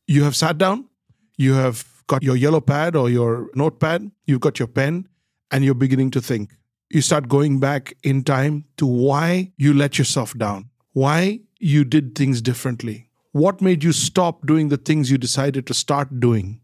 you 0.09 0.25
have 0.25 0.35
sat 0.35 0.59
down, 0.59 0.89
you 1.37 1.55
have 1.55 1.85
got 2.07 2.23
your 2.23 2.37
yellow 2.37 2.61
pad 2.61 2.97
or 2.97 3.09
your 3.11 3.49
notepad, 3.55 4.11
you've 4.27 4.41
got 4.41 4.59
your 4.59 4.69
pen, 4.69 5.09
and 5.51 5.65
you're 5.65 5.75
beginning 5.75 6.11
to 6.11 6.21
think 6.21 6.51
you 6.91 7.01
start 7.01 7.29
going 7.29 7.59
back 7.59 7.93
in 8.03 8.23
time 8.23 8.65
to 8.77 8.87
why 8.87 9.53
you 9.57 9.75
let 9.75 9.99
yourself 9.99 10.37
down, 10.39 10.71
why 10.93 11.41
you 11.59 11.85
did 11.85 12.15
things 12.15 12.41
differently, 12.41 13.09
what 13.33 13.61
made 13.61 13.83
you 13.83 13.93
stop 13.93 14.47
doing 14.47 14.69
the 14.69 14.77
things 14.77 15.11
you 15.11 15.19
decided 15.19 15.67
to 15.67 15.75
start 15.75 16.21
doing, 16.21 16.61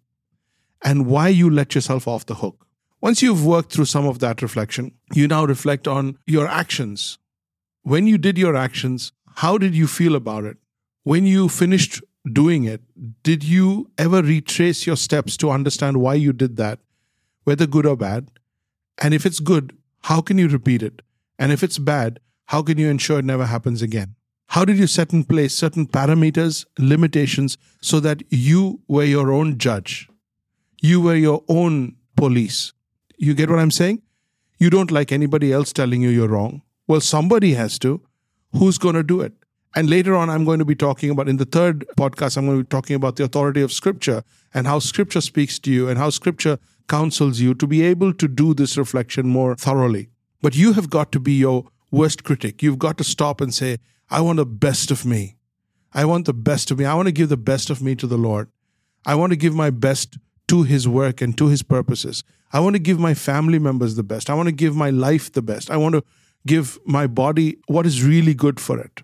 and 0.84 1.06
why 1.06 1.28
you 1.28 1.50
let 1.50 1.74
yourself 1.74 2.06
off 2.06 2.26
the 2.26 2.36
hook. 2.36 2.66
Once 3.00 3.22
you've 3.22 3.44
worked 3.44 3.72
through 3.72 3.86
some 3.86 4.06
of 4.06 4.18
that 4.18 4.40
reflection, 4.42 4.92
you 5.12 5.26
now 5.26 5.44
reflect 5.44 5.88
on 5.88 6.16
your 6.26 6.46
actions. 6.46 7.18
When 7.82 8.06
you 8.06 8.18
did 8.18 8.38
your 8.38 8.54
actions, 8.54 9.12
how 9.36 9.58
did 9.58 9.74
you 9.74 9.86
feel 9.86 10.14
about 10.14 10.44
it? 10.44 10.58
When 11.02 11.26
you 11.26 11.48
finished 11.48 12.02
doing 12.30 12.64
it, 12.64 12.82
did 13.22 13.44
you 13.44 13.90
ever 13.98 14.22
retrace 14.22 14.86
your 14.86 14.96
steps 14.96 15.36
to 15.38 15.50
understand 15.50 15.98
why 15.98 16.14
you 16.14 16.32
did 16.32 16.56
that, 16.56 16.78
whether 17.44 17.66
good 17.66 17.86
or 17.86 17.96
bad? 17.96 18.30
And 18.98 19.14
if 19.14 19.24
it's 19.24 19.40
good, 19.40 19.76
how 20.02 20.20
can 20.20 20.38
you 20.38 20.48
repeat 20.48 20.82
it? 20.82 21.02
And 21.38 21.52
if 21.52 21.62
it's 21.62 21.78
bad, 21.78 22.20
how 22.46 22.62
can 22.62 22.78
you 22.78 22.88
ensure 22.88 23.20
it 23.20 23.24
never 23.24 23.46
happens 23.46 23.80
again? 23.82 24.14
How 24.48 24.64
did 24.64 24.78
you 24.78 24.88
set 24.88 25.12
in 25.12 25.24
place 25.24 25.54
certain 25.54 25.86
parameters, 25.86 26.66
limitations, 26.78 27.56
so 27.80 28.00
that 28.00 28.22
you 28.30 28.80
were 28.88 29.04
your 29.04 29.30
own 29.32 29.58
judge? 29.58 30.08
You 30.82 31.00
were 31.00 31.14
your 31.14 31.44
own 31.48 31.96
police. 32.16 32.72
You 33.16 33.34
get 33.34 33.48
what 33.48 33.60
I'm 33.60 33.70
saying? 33.70 34.02
You 34.58 34.68
don't 34.68 34.90
like 34.90 35.12
anybody 35.12 35.52
else 35.52 35.72
telling 35.72 36.02
you 36.02 36.08
you're 36.08 36.28
wrong. 36.28 36.62
Well, 36.88 37.00
somebody 37.00 37.54
has 37.54 37.78
to. 37.78 38.02
Who's 38.52 38.76
going 38.76 38.96
to 38.96 39.04
do 39.04 39.20
it? 39.20 39.32
And 39.74 39.88
later 39.88 40.16
on, 40.16 40.28
I'm 40.28 40.44
going 40.44 40.58
to 40.58 40.64
be 40.64 40.74
talking 40.74 41.10
about, 41.10 41.28
in 41.28 41.36
the 41.36 41.44
third 41.44 41.86
podcast, 41.96 42.36
I'm 42.36 42.46
going 42.46 42.58
to 42.58 42.64
be 42.64 42.68
talking 42.68 42.96
about 42.96 43.16
the 43.16 43.24
authority 43.24 43.62
of 43.62 43.72
Scripture 43.72 44.24
and 44.52 44.66
how 44.66 44.80
Scripture 44.80 45.20
speaks 45.20 45.58
to 45.60 45.70
you 45.70 45.88
and 45.88 45.96
how 45.96 46.10
Scripture 46.10 46.58
counsels 46.88 47.38
you 47.38 47.54
to 47.54 47.66
be 47.68 47.82
able 47.82 48.12
to 48.14 48.26
do 48.26 48.52
this 48.52 48.76
reflection 48.76 49.28
more 49.28 49.54
thoroughly. 49.54 50.08
But 50.42 50.56
you 50.56 50.72
have 50.72 50.90
got 50.90 51.12
to 51.12 51.20
be 51.20 51.34
your 51.34 51.66
worst 51.92 52.24
critic. 52.24 52.62
You've 52.62 52.80
got 52.80 52.98
to 52.98 53.04
stop 53.04 53.40
and 53.40 53.54
say, 53.54 53.78
I 54.10 54.20
want 54.22 54.38
the 54.38 54.46
best 54.46 54.90
of 54.90 55.06
me. 55.06 55.36
I 55.92 56.04
want 56.04 56.26
the 56.26 56.34
best 56.34 56.72
of 56.72 56.78
me. 56.78 56.84
I 56.84 56.94
want 56.94 57.06
to 57.06 57.12
give 57.12 57.28
the 57.28 57.36
best 57.36 57.70
of 57.70 57.80
me 57.80 57.94
to 57.94 58.08
the 58.08 58.18
Lord. 58.18 58.48
I 59.06 59.14
want 59.14 59.30
to 59.30 59.36
give 59.36 59.54
my 59.54 59.70
best 59.70 60.18
to 60.48 60.64
His 60.64 60.88
work 60.88 61.20
and 61.20 61.38
to 61.38 61.46
His 61.46 61.62
purposes. 61.62 62.24
I 62.52 62.58
want 62.58 62.74
to 62.74 62.80
give 62.80 62.98
my 62.98 63.14
family 63.14 63.60
members 63.60 63.94
the 63.94 64.02
best. 64.02 64.28
I 64.28 64.34
want 64.34 64.48
to 64.48 64.52
give 64.52 64.74
my 64.74 64.90
life 64.90 65.30
the 65.32 65.42
best. 65.42 65.70
I 65.70 65.76
want 65.76 65.94
to 65.94 66.02
give 66.44 66.78
my 66.84 67.06
body 67.06 67.58
what 67.68 67.86
is 67.86 68.02
really 68.02 68.34
good 68.34 68.58
for 68.58 68.80
it. 68.80 69.02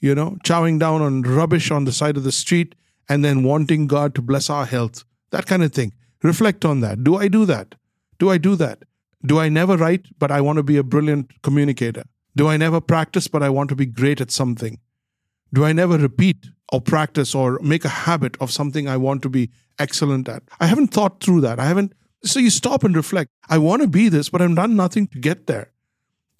You 0.00 0.14
know, 0.14 0.38
chowing 0.44 0.78
down 0.78 1.02
on 1.02 1.22
rubbish 1.22 1.70
on 1.70 1.84
the 1.84 1.92
side 1.92 2.16
of 2.16 2.24
the 2.24 2.32
street 2.32 2.74
and 3.08 3.24
then 3.24 3.42
wanting 3.42 3.86
God 3.86 4.14
to 4.14 4.22
bless 4.22 4.48
our 4.48 4.66
health, 4.66 5.04
that 5.30 5.46
kind 5.46 5.62
of 5.62 5.72
thing. 5.72 5.92
Reflect 6.22 6.64
on 6.64 6.80
that. 6.80 7.02
Do 7.04 7.16
I 7.16 7.28
do 7.28 7.44
that? 7.46 7.74
Do 8.18 8.30
I 8.30 8.38
do 8.38 8.56
that? 8.56 8.84
Do 9.24 9.38
I 9.38 9.48
never 9.48 9.76
write, 9.76 10.06
but 10.18 10.30
I 10.30 10.40
want 10.40 10.58
to 10.58 10.62
be 10.62 10.76
a 10.76 10.82
brilliant 10.82 11.42
communicator? 11.42 12.04
Do 12.36 12.48
I 12.48 12.56
never 12.56 12.80
practice, 12.80 13.26
but 13.26 13.42
I 13.42 13.48
want 13.48 13.68
to 13.70 13.76
be 13.76 13.86
great 13.86 14.20
at 14.20 14.30
something? 14.30 14.78
Do 15.52 15.64
I 15.64 15.72
never 15.72 15.98
repeat 15.98 16.46
or 16.72 16.80
practice 16.80 17.34
or 17.34 17.58
make 17.62 17.84
a 17.84 17.88
habit 17.88 18.36
of 18.40 18.52
something 18.52 18.86
I 18.88 18.96
want 18.96 19.22
to 19.22 19.28
be 19.28 19.50
excellent 19.78 20.28
at? 20.28 20.42
I 20.60 20.66
haven't 20.66 20.88
thought 20.88 21.20
through 21.22 21.40
that. 21.40 21.58
I 21.58 21.64
haven't. 21.64 21.94
So 22.24 22.38
you 22.38 22.50
stop 22.50 22.84
and 22.84 22.94
reflect. 22.94 23.30
I 23.48 23.58
want 23.58 23.82
to 23.82 23.88
be 23.88 24.08
this, 24.08 24.28
but 24.28 24.42
I've 24.42 24.54
done 24.54 24.76
nothing 24.76 25.08
to 25.08 25.18
get 25.18 25.46
there. 25.46 25.72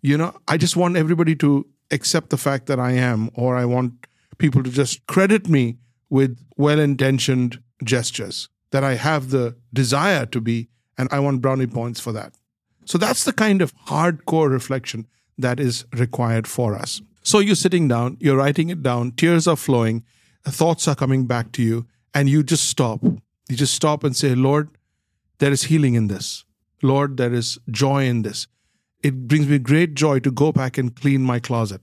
You 0.02 0.16
know, 0.16 0.36
I 0.46 0.56
just 0.56 0.76
want 0.76 0.96
everybody 0.96 1.34
to 1.36 1.66
accept 1.90 2.30
the 2.30 2.36
fact 2.36 2.66
that 2.66 2.78
I 2.78 2.92
am, 2.92 3.30
or 3.34 3.56
I 3.56 3.64
want 3.64 4.06
people 4.38 4.62
to 4.62 4.70
just 4.70 5.06
credit 5.06 5.48
me 5.48 5.78
with 6.10 6.38
well 6.56 6.78
intentioned 6.78 7.60
gestures 7.84 8.48
that 8.70 8.84
I 8.84 8.94
have 8.94 9.30
the 9.30 9.56
desire 9.72 10.26
to 10.26 10.40
be, 10.40 10.68
and 10.96 11.08
I 11.10 11.20
want 11.20 11.40
brownie 11.40 11.66
points 11.66 12.00
for 12.00 12.12
that. 12.12 12.34
So 12.84 12.98
that's 12.98 13.24
the 13.24 13.32
kind 13.32 13.62
of 13.62 13.74
hardcore 13.86 14.50
reflection 14.50 15.06
that 15.36 15.60
is 15.60 15.84
required 15.92 16.46
for 16.46 16.74
us. 16.74 17.00
So 17.22 17.38
you're 17.38 17.54
sitting 17.54 17.88
down, 17.88 18.16
you're 18.20 18.36
writing 18.36 18.70
it 18.70 18.82
down, 18.82 19.12
tears 19.12 19.46
are 19.46 19.56
flowing, 19.56 20.04
thoughts 20.44 20.88
are 20.88 20.94
coming 20.94 21.26
back 21.26 21.52
to 21.52 21.62
you, 21.62 21.86
and 22.14 22.28
you 22.28 22.42
just 22.42 22.68
stop. 22.68 23.02
You 23.02 23.56
just 23.56 23.74
stop 23.74 24.04
and 24.04 24.16
say, 24.16 24.34
Lord, 24.34 24.70
there 25.38 25.52
is 25.52 25.64
healing 25.64 25.94
in 25.94 26.08
this. 26.08 26.44
Lord, 26.82 27.16
there 27.16 27.32
is 27.32 27.58
joy 27.70 28.04
in 28.04 28.22
this. 28.22 28.46
It 29.02 29.28
brings 29.28 29.46
me 29.46 29.58
great 29.58 29.94
joy 29.94 30.18
to 30.20 30.30
go 30.30 30.52
back 30.52 30.78
and 30.78 30.94
clean 30.94 31.22
my 31.22 31.38
closet. 31.38 31.80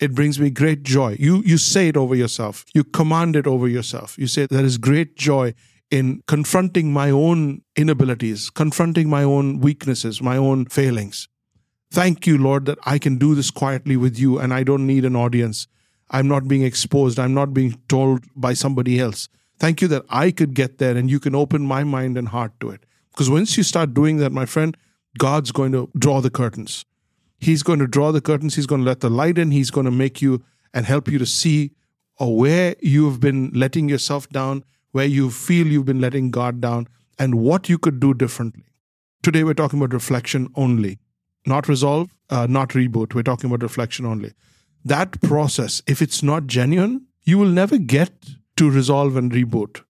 It 0.00 0.14
brings 0.14 0.40
me 0.40 0.50
great 0.50 0.82
joy. 0.82 1.16
You 1.18 1.42
you 1.44 1.58
say 1.58 1.88
it 1.88 1.96
over 1.96 2.14
yourself. 2.14 2.64
You 2.74 2.82
command 2.82 3.36
it 3.36 3.46
over 3.46 3.68
yourself. 3.68 4.18
You 4.18 4.26
say 4.26 4.46
there 4.46 4.64
is 4.64 4.78
great 4.78 5.16
joy 5.16 5.54
in 5.90 6.22
confronting 6.26 6.92
my 6.92 7.10
own 7.10 7.62
inabilities, 7.76 8.50
confronting 8.50 9.08
my 9.08 9.22
own 9.22 9.60
weaknesses, 9.60 10.20
my 10.20 10.36
own 10.36 10.64
failings. 10.66 11.28
Thank 11.92 12.26
you, 12.26 12.38
Lord, 12.38 12.64
that 12.64 12.78
I 12.84 12.98
can 12.98 13.18
do 13.18 13.34
this 13.34 13.50
quietly 13.50 13.98
with 13.98 14.18
you 14.18 14.38
and 14.38 14.54
I 14.54 14.64
don't 14.64 14.86
need 14.86 15.04
an 15.04 15.14
audience. 15.14 15.68
I'm 16.10 16.26
not 16.26 16.48
being 16.48 16.62
exposed. 16.62 17.18
I'm 17.18 17.34
not 17.34 17.52
being 17.52 17.78
told 17.88 18.24
by 18.34 18.54
somebody 18.54 18.98
else. 18.98 19.28
Thank 19.58 19.82
you 19.82 19.88
that 19.88 20.04
I 20.08 20.30
could 20.30 20.54
get 20.54 20.78
there 20.78 20.96
and 20.96 21.10
you 21.10 21.20
can 21.20 21.34
open 21.34 21.64
my 21.64 21.84
mind 21.84 22.16
and 22.16 22.28
heart 22.28 22.58
to 22.60 22.70
it. 22.70 22.86
Because 23.12 23.28
once 23.28 23.58
you 23.58 23.62
start 23.62 23.92
doing 23.92 24.16
that, 24.16 24.32
my 24.32 24.46
friend, 24.46 24.76
God's 25.18 25.52
going 25.52 25.72
to 25.72 25.90
draw 25.96 26.20
the 26.20 26.30
curtains. 26.30 26.84
He's 27.38 27.62
going 27.62 27.80
to 27.80 27.86
draw 27.86 28.12
the 28.12 28.20
curtains. 28.20 28.54
He's 28.54 28.66
going 28.66 28.82
to 28.82 28.86
let 28.86 29.00
the 29.00 29.10
light 29.10 29.38
in. 29.38 29.50
He's 29.50 29.70
going 29.70 29.84
to 29.84 29.90
make 29.90 30.22
you 30.22 30.44
and 30.72 30.86
help 30.86 31.08
you 31.08 31.18
to 31.18 31.26
see 31.26 31.72
uh, 32.20 32.26
where 32.26 32.76
you've 32.80 33.20
been 33.20 33.50
letting 33.52 33.88
yourself 33.88 34.28
down, 34.28 34.64
where 34.92 35.06
you 35.06 35.30
feel 35.30 35.66
you've 35.66 35.84
been 35.84 36.00
letting 36.00 36.30
God 36.30 36.60
down, 36.60 36.88
and 37.18 37.36
what 37.36 37.68
you 37.68 37.78
could 37.78 38.00
do 38.00 38.14
differently. 38.14 38.64
Today, 39.22 39.44
we're 39.44 39.54
talking 39.54 39.78
about 39.78 39.92
reflection 39.92 40.48
only 40.54 40.98
not 41.46 41.68
resolve, 41.68 42.14
uh, 42.30 42.46
not 42.48 42.70
reboot. 42.70 43.14
We're 43.14 43.22
talking 43.22 43.50
about 43.50 43.62
reflection 43.62 44.06
only. 44.06 44.32
That 44.84 45.20
process, 45.20 45.82
if 45.86 46.02
it's 46.02 46.22
not 46.22 46.46
genuine, 46.46 47.06
you 47.24 47.38
will 47.38 47.48
never 47.48 47.78
get 47.78 48.12
to 48.56 48.70
resolve 48.70 49.16
and 49.16 49.32
reboot. 49.32 49.82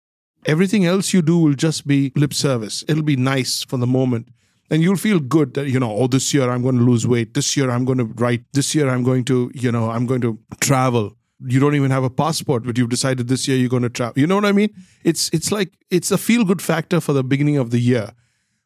Everything 0.44 0.84
else 0.84 1.12
you 1.12 1.22
do 1.22 1.38
will 1.38 1.54
just 1.54 1.86
be 1.86 2.12
lip 2.16 2.34
service. 2.34 2.84
It'll 2.88 3.02
be 3.02 3.16
nice 3.16 3.62
for 3.62 3.76
the 3.76 3.86
moment. 3.86 4.28
And 4.72 4.82
you'll 4.82 4.96
feel 4.96 5.20
good 5.20 5.54
that, 5.54 5.68
you 5.68 5.78
know, 5.78 5.92
oh, 5.94 6.06
this 6.06 6.32
year 6.34 6.50
I'm 6.50 6.62
going 6.62 6.78
to 6.78 6.82
lose 6.82 7.06
weight. 7.06 7.34
This 7.34 7.56
year 7.56 7.70
I'm 7.70 7.84
going 7.84 7.98
to 7.98 8.04
write. 8.04 8.42
This 8.52 8.74
year 8.74 8.88
I'm 8.88 9.04
going 9.04 9.24
to, 9.26 9.52
you 9.54 9.70
know, 9.70 9.90
I'm 9.90 10.06
going 10.06 10.22
to 10.22 10.38
travel. 10.60 11.16
You 11.46 11.60
don't 11.60 11.74
even 11.74 11.90
have 11.90 12.04
a 12.04 12.10
passport, 12.10 12.64
but 12.64 12.78
you've 12.78 12.88
decided 12.88 13.28
this 13.28 13.46
year 13.46 13.56
you're 13.56 13.68
going 13.68 13.82
to 13.82 13.90
travel. 13.90 14.18
You 14.18 14.26
know 14.26 14.36
what 14.36 14.46
I 14.46 14.52
mean? 14.52 14.74
It's 15.04 15.28
it's 15.32 15.52
like 15.52 15.72
it's 15.90 16.10
a 16.10 16.18
feel 16.18 16.44
good 16.44 16.62
factor 16.62 17.00
for 17.00 17.12
the 17.12 17.22
beginning 17.22 17.58
of 17.58 17.70
the 17.70 17.80
year. 17.80 18.12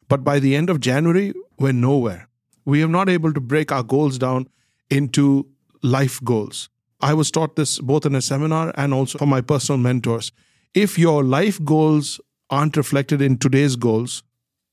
But 0.07 0.23
by 0.23 0.39
the 0.39 0.55
end 0.55 0.69
of 0.69 0.79
January, 0.79 1.33
we're 1.59 1.73
nowhere 1.73 2.27
we 2.67 2.83
are 2.83 2.89
not 2.89 3.07
able 3.07 3.31
to 3.31 3.39
break 3.39 3.71
our 3.71 3.81
goals 3.81 4.17
down 4.17 4.45
into 4.89 5.47
life 5.81 6.21
goals. 6.21 6.69
I 6.99 7.13
was 7.13 7.31
taught 7.31 7.55
this 7.55 7.79
both 7.79 8.05
in 8.05 8.13
a 8.13 8.21
seminar 8.21 8.73
and 8.75 8.93
also 8.93 9.19
from 9.19 9.29
my 9.29 9.39
personal 9.39 9.79
mentors. 9.79 10.33
If 10.73 10.99
your 10.99 11.23
life 11.23 11.63
goals 11.63 12.19
aren't 12.49 12.75
reflected 12.75 13.21
in 13.21 13.37
today's 13.37 13.77
goals, 13.77 14.21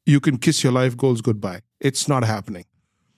you 0.06 0.20
can 0.20 0.38
kiss 0.38 0.62
your 0.62 0.72
life 0.72 0.96
goals 0.96 1.20
goodbye. 1.20 1.60
It's 1.80 2.08
not 2.08 2.24
happening. 2.24 2.64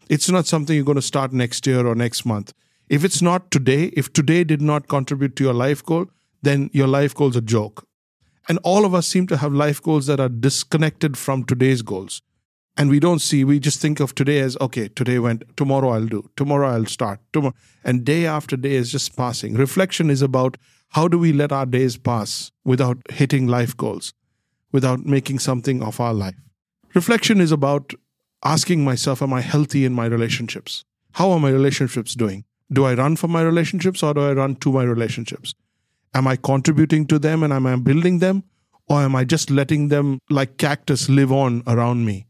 It's 0.08 0.30
not 0.30 0.46
something 0.46 0.76
you're 0.76 0.84
going 0.84 0.96
to 0.96 1.02
start 1.02 1.32
next 1.32 1.66
year 1.66 1.86
or 1.86 1.94
next 1.94 2.24
month. 2.24 2.52
If 2.88 3.04
it's 3.04 3.20
not 3.20 3.50
today, 3.50 3.86
if 3.94 4.12
today 4.12 4.44
did 4.44 4.62
not 4.62 4.88
contribute 4.88 5.34
to 5.36 5.44
your 5.44 5.54
life 5.54 5.84
goal, 5.84 6.06
then 6.42 6.70
your 6.72 6.86
life 6.86 7.14
goal's 7.14 7.36
a 7.36 7.40
joke. 7.40 7.86
And 8.48 8.60
all 8.62 8.84
of 8.84 8.94
us 8.94 9.08
seem 9.08 9.26
to 9.28 9.36
have 9.38 9.52
life 9.52 9.82
goals 9.82 10.06
that 10.06 10.20
are 10.20 10.28
disconnected 10.28 11.18
from 11.18 11.42
today's 11.42 11.82
goals 11.82 12.22
and 12.76 12.90
we 12.90 13.00
don't 13.00 13.20
see 13.20 13.42
we 13.44 13.58
just 13.58 13.80
think 13.80 14.00
of 14.00 14.14
today 14.14 14.38
as 14.40 14.56
okay 14.60 14.88
today 14.88 15.18
went 15.18 15.44
tomorrow 15.56 15.90
i'll 15.90 16.06
do 16.06 16.28
tomorrow 16.36 16.68
i'll 16.68 16.86
start 16.86 17.20
tomorrow 17.32 17.54
and 17.84 18.04
day 18.04 18.26
after 18.26 18.56
day 18.56 18.74
is 18.74 18.92
just 18.92 19.16
passing 19.16 19.54
reflection 19.54 20.10
is 20.10 20.22
about 20.22 20.56
how 20.90 21.08
do 21.08 21.18
we 21.18 21.32
let 21.32 21.52
our 21.52 21.66
days 21.66 21.96
pass 21.96 22.52
without 22.64 22.98
hitting 23.10 23.46
life 23.46 23.76
goals 23.76 24.12
without 24.72 25.04
making 25.04 25.38
something 25.38 25.82
of 25.82 26.00
our 26.00 26.14
life 26.14 26.36
reflection 26.96 27.40
is 27.46 27.52
about 27.52 27.94
asking 28.44 28.84
myself 28.88 29.22
am 29.22 29.38
i 29.38 29.40
healthy 29.52 29.84
in 29.84 29.92
my 30.00 30.06
relationships 30.16 30.84
how 31.20 31.30
are 31.30 31.40
my 31.46 31.50
relationships 31.50 32.14
doing 32.24 32.44
do 32.80 32.84
i 32.90 32.94
run 32.94 33.16
for 33.22 33.28
my 33.28 33.42
relationships 33.42 34.02
or 34.02 34.12
do 34.14 34.26
i 34.28 34.32
run 34.32 34.56
to 34.66 34.72
my 34.72 34.84
relationships 34.92 35.54
am 36.14 36.26
i 36.26 36.36
contributing 36.52 37.06
to 37.06 37.18
them 37.18 37.42
and 37.42 37.52
am 37.52 37.66
i 37.72 37.76
building 37.90 38.18
them 38.18 38.42
or 38.88 39.00
am 39.00 39.16
i 39.16 39.24
just 39.24 39.50
letting 39.50 39.88
them 39.88 40.18
like 40.30 40.56
cactus 40.58 41.08
live 41.08 41.32
on 41.32 41.62
around 41.66 42.04
me 42.04 42.26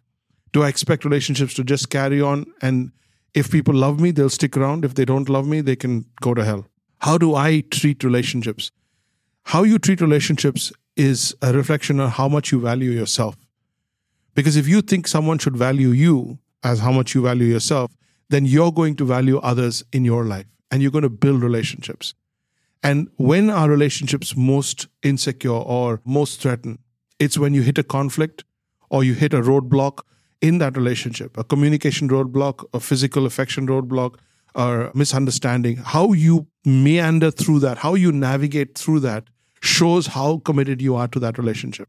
do 0.57 0.63
I 0.63 0.69
expect 0.69 1.05
relationships 1.05 1.53
to 1.55 1.65
just 1.65 1.91
carry 1.91 2.23
on? 2.23 2.47
And 2.63 2.91
if 3.35 3.51
people 3.51 3.75
love 3.75 4.01
me, 4.01 4.11
they'll 4.11 4.31
stick 4.31 4.57
around. 4.57 4.87
If 4.87 4.95
they 4.95 5.05
don't 5.05 5.29
love 5.29 5.47
me, 5.47 5.61
they 5.61 5.77
can 5.77 6.07
go 6.23 6.33
to 6.33 6.43
hell. 6.43 6.67
How 7.01 7.19
do 7.19 7.35
I 7.35 7.61
treat 7.71 8.03
relationships? 8.03 8.71
How 9.45 9.65
you 9.65 9.79
treat 9.79 10.01
relationships 10.01 10.73
is 10.97 11.37
a 11.43 11.53
reflection 11.53 12.01
on 12.01 12.11
how 12.11 12.29
much 12.29 12.53
you 12.53 12.61
value 12.61 12.91
yourself. 12.91 13.37
Because 14.37 14.57
if 14.57 14.69
you 14.69 14.83
think 14.83 15.09
someone 15.09 15.39
should 15.39 15.57
value 15.57 15.89
you 15.89 16.39
as 16.63 16.81
how 16.81 16.93
much 16.93 17.15
you 17.15 17.23
value 17.23 17.47
yourself, 17.47 17.97
then 18.29 18.45
you're 18.45 18.71
going 18.71 18.95
to 18.97 19.05
value 19.05 19.39
others 19.39 19.83
in 19.93 20.05
your 20.05 20.25
life 20.25 20.47
and 20.71 20.83
you're 20.83 20.91
going 20.91 21.03
to 21.03 21.09
build 21.09 21.43
relationships. 21.43 22.13
And 22.83 23.09
when 23.17 23.49
are 23.49 23.69
relationships 23.69 24.37
most 24.37 24.89
insecure 25.03 25.63
or 25.79 26.03
most 26.05 26.43
threatened? 26.43 26.81
It's 27.19 27.39
when 27.39 27.55
you 27.55 27.63
hit 27.63 27.79
a 27.79 27.83
conflict 27.83 28.45
or 28.91 29.03
you 29.03 29.15
hit 29.15 29.33
a 29.33 29.41
roadblock 29.41 30.01
in 30.43 30.59
that 30.59 30.77
relationship 30.77 31.39
a 31.39 31.45
communication 31.45 32.09
roadblock, 32.11 32.63
a 32.75 32.79
physical 32.79 33.25
affection 33.25 33.67
roadblock, 33.67 34.17
or 34.55 34.91
misunderstanding. 34.95 35.79
How 35.79 36.13
you 36.13 36.47
meander 36.65 37.31
through 37.31 37.61
that, 37.61 37.79
how 37.79 37.95
you 37.95 38.13
navigate 38.13 38.77
through 38.77 39.01
that 39.01 39.25
shows 39.63 40.09
how 40.09 40.39
committed 40.39 40.83
you 40.83 40.95
are 40.95 41.09
to 41.09 41.19
that 41.21 41.39
relationship. 41.39 41.89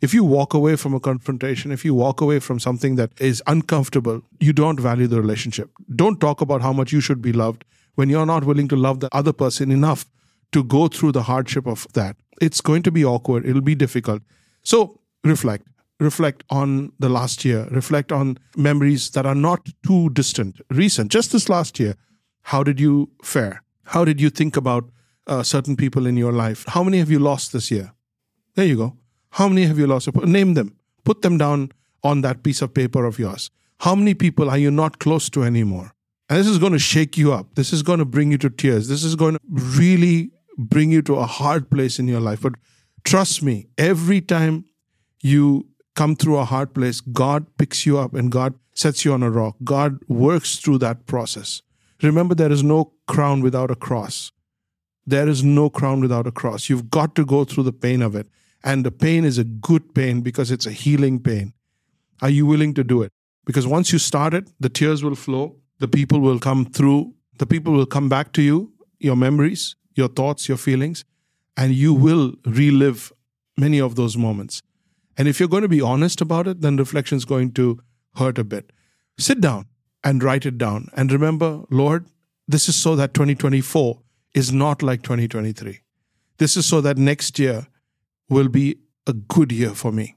If 0.00 0.14
you 0.14 0.22
walk 0.24 0.54
away 0.54 0.76
from 0.76 0.94
a 0.94 1.00
confrontation, 1.00 1.72
if 1.72 1.84
you 1.84 1.94
walk 1.94 2.20
away 2.20 2.38
from 2.38 2.60
something 2.60 2.96
that 2.96 3.10
is 3.20 3.42
uncomfortable, 3.46 4.22
you 4.38 4.52
don't 4.52 4.78
value 4.78 5.08
the 5.08 5.20
relationship. 5.20 5.70
Don't 5.94 6.20
talk 6.20 6.40
about 6.40 6.62
how 6.62 6.72
much 6.72 6.92
you 6.92 7.00
should 7.00 7.20
be 7.20 7.32
loved 7.32 7.64
when 7.96 8.08
you're 8.08 8.26
not 8.26 8.44
willing 8.44 8.68
to 8.68 8.76
love 8.76 9.00
the 9.00 9.08
other 9.12 9.32
person 9.32 9.72
enough 9.72 10.06
to 10.52 10.62
go 10.62 10.86
through 10.86 11.12
the 11.12 11.24
hardship 11.24 11.66
of 11.66 11.86
that. 11.94 12.16
It's 12.40 12.60
going 12.60 12.84
to 12.84 12.92
be 12.92 13.04
awkward, 13.04 13.44
it'll 13.44 13.60
be 13.60 13.74
difficult. 13.74 14.22
So 14.62 15.00
reflect 15.24 15.66
reflect 16.00 16.44
on 16.50 16.92
the 16.98 17.08
last 17.08 17.44
year, 17.44 17.66
reflect 17.70 18.12
on 18.12 18.38
memories 18.56 19.10
that 19.10 19.26
are 19.26 19.34
not 19.34 19.68
too 19.84 20.10
distant, 20.10 20.60
recent, 20.70 21.10
just 21.10 21.32
this 21.32 21.48
last 21.48 21.80
year. 21.80 21.94
How 22.42 22.62
did 22.62 22.80
you 22.80 23.10
fare? 23.22 23.62
How 23.84 24.04
did 24.04 24.20
you 24.20 24.30
think 24.30 24.56
about 24.56 24.88
uh, 25.26 25.42
certain 25.42 25.76
people 25.76 26.06
in 26.06 26.16
your 26.16 26.32
life? 26.32 26.64
How 26.68 26.82
many 26.82 26.98
have 26.98 27.10
you 27.10 27.18
lost 27.18 27.52
this 27.52 27.70
year? 27.70 27.92
There 28.54 28.66
you 28.66 28.76
go. 28.76 28.96
How 29.30 29.48
many 29.48 29.66
have 29.66 29.78
you 29.78 29.86
lost? 29.86 30.14
Name 30.14 30.54
them. 30.54 30.76
Put 31.04 31.22
them 31.22 31.38
down 31.38 31.72
on 32.02 32.20
that 32.22 32.42
piece 32.42 32.62
of 32.62 32.74
paper 32.74 33.04
of 33.04 33.18
yours. 33.18 33.50
How 33.80 33.94
many 33.94 34.14
people 34.14 34.50
are 34.50 34.58
you 34.58 34.70
not 34.70 34.98
close 34.98 35.28
to 35.30 35.42
anymore? 35.44 35.92
And 36.28 36.38
this 36.38 36.46
is 36.46 36.58
going 36.58 36.72
to 36.72 36.78
shake 36.78 37.16
you 37.16 37.32
up. 37.32 37.54
This 37.54 37.72
is 37.72 37.82
going 37.82 38.00
to 38.00 38.04
bring 38.04 38.30
you 38.30 38.38
to 38.38 38.50
tears. 38.50 38.88
This 38.88 39.04
is 39.04 39.16
going 39.16 39.34
to 39.34 39.40
really 39.48 40.30
bring 40.58 40.90
you 40.90 41.00
to 41.02 41.16
a 41.16 41.26
hard 41.26 41.70
place 41.70 41.98
in 41.98 42.08
your 42.08 42.20
life. 42.20 42.42
But 42.42 42.54
trust 43.04 43.42
me, 43.42 43.68
every 43.78 44.20
time 44.20 44.66
you 45.22 45.68
come 45.94 46.16
through 46.16 46.38
a 46.38 46.44
hard 46.44 46.74
place, 46.74 47.00
God 47.00 47.46
picks 47.56 47.86
you 47.86 47.98
up 47.98 48.14
and 48.14 48.30
God 48.30 48.54
sets 48.74 49.04
you 49.04 49.12
on 49.12 49.22
a 49.22 49.30
rock. 49.30 49.56
God 49.64 49.98
works 50.08 50.56
through 50.56 50.78
that 50.78 51.06
process. 51.06 51.62
Remember, 52.02 52.34
there 52.34 52.52
is 52.52 52.62
no 52.62 52.92
crown 53.06 53.40
without 53.40 53.70
a 53.70 53.74
cross. 53.74 54.30
There 55.06 55.28
is 55.28 55.42
no 55.42 55.70
crown 55.70 56.00
without 56.00 56.26
a 56.26 56.30
cross. 56.30 56.68
You've 56.68 56.90
got 56.90 57.14
to 57.14 57.24
go 57.24 57.44
through 57.44 57.64
the 57.64 57.72
pain 57.72 58.02
of 58.02 58.14
it. 58.14 58.28
And 58.64 58.84
the 58.84 58.90
pain 58.90 59.24
is 59.24 59.38
a 59.38 59.44
good 59.44 59.94
pain 59.94 60.20
because 60.20 60.50
it's 60.50 60.66
a 60.66 60.72
healing 60.72 61.20
pain. 61.20 61.54
Are 62.20 62.30
you 62.30 62.46
willing 62.46 62.74
to 62.74 62.84
do 62.84 63.02
it? 63.02 63.12
Because 63.46 63.66
once 63.66 63.92
you 63.92 63.98
start 63.98 64.34
it, 64.34 64.50
the 64.60 64.68
tears 64.68 65.02
will 65.02 65.14
flow, 65.14 65.56
the 65.78 65.88
people 65.88 66.20
will 66.20 66.38
come 66.38 66.66
through, 66.66 67.14
the 67.38 67.46
people 67.46 67.72
will 67.72 67.86
come 67.86 68.08
back 68.08 68.32
to 68.32 68.42
you, 68.42 68.72
your 68.98 69.16
memories, 69.16 69.76
your 69.94 70.08
thoughts, 70.08 70.48
your 70.48 70.58
feelings, 70.58 71.04
and 71.56 71.74
you 71.74 71.94
will 71.94 72.34
relive 72.44 73.12
many 73.56 73.80
of 73.80 73.94
those 73.94 74.16
moments. 74.16 74.62
And 75.16 75.26
if 75.26 75.40
you're 75.40 75.48
going 75.48 75.62
to 75.62 75.68
be 75.68 75.80
honest 75.80 76.20
about 76.20 76.46
it, 76.46 76.60
then 76.60 76.76
reflection 76.76 77.16
is 77.16 77.24
going 77.24 77.52
to 77.52 77.80
hurt 78.16 78.38
a 78.38 78.44
bit. 78.44 78.72
Sit 79.18 79.40
down 79.40 79.66
and 80.04 80.22
write 80.22 80.46
it 80.46 80.58
down. 80.58 80.88
And 80.96 81.10
remember, 81.10 81.64
Lord, 81.70 82.06
this 82.46 82.68
is 82.68 82.76
so 82.76 82.96
that 82.96 83.14
2024 83.14 84.00
is 84.34 84.52
not 84.52 84.82
like 84.82 85.02
2023. 85.02 85.80
This 86.38 86.56
is 86.56 86.66
so 86.66 86.80
that 86.80 86.96
next 86.96 87.38
year 87.38 87.66
will 88.28 88.48
be 88.48 88.78
a 89.06 89.12
good 89.12 89.52
year 89.52 89.74
for 89.74 89.92
me 89.92 90.16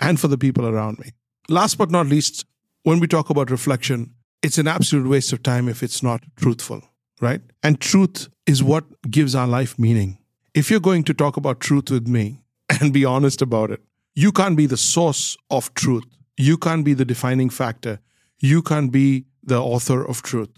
and 0.00 0.18
for 0.18 0.28
the 0.28 0.38
people 0.38 0.66
around 0.66 0.98
me. 0.98 1.12
Last 1.48 1.76
but 1.76 1.90
not 1.90 2.06
least, 2.06 2.44
when 2.82 3.00
we 3.00 3.06
talk 3.06 3.30
about 3.30 3.50
reflection, 3.50 4.14
it's 4.42 4.58
an 4.58 4.68
absolute 4.68 5.08
waste 5.08 5.32
of 5.32 5.42
time 5.42 5.68
if 5.68 5.82
it's 5.82 6.02
not 6.02 6.22
truthful, 6.36 6.82
right? 7.20 7.40
And 7.62 7.80
truth 7.80 8.28
is 8.46 8.62
what 8.62 8.84
gives 9.10 9.34
our 9.34 9.46
life 9.46 9.78
meaning. 9.78 10.18
If 10.54 10.70
you're 10.70 10.80
going 10.80 11.04
to 11.04 11.14
talk 11.14 11.36
about 11.36 11.60
truth 11.60 11.90
with 11.90 12.06
me 12.06 12.42
and 12.80 12.92
be 12.92 13.04
honest 13.04 13.42
about 13.42 13.70
it, 13.70 13.80
you 14.14 14.32
can't 14.32 14.56
be 14.56 14.66
the 14.66 14.76
source 14.76 15.36
of 15.50 15.72
truth. 15.74 16.04
You 16.36 16.56
can't 16.56 16.84
be 16.84 16.94
the 16.94 17.04
defining 17.04 17.50
factor. 17.50 18.00
You 18.40 18.62
can't 18.62 18.92
be 18.92 19.26
the 19.42 19.60
author 19.60 20.04
of 20.04 20.22
truth. 20.22 20.50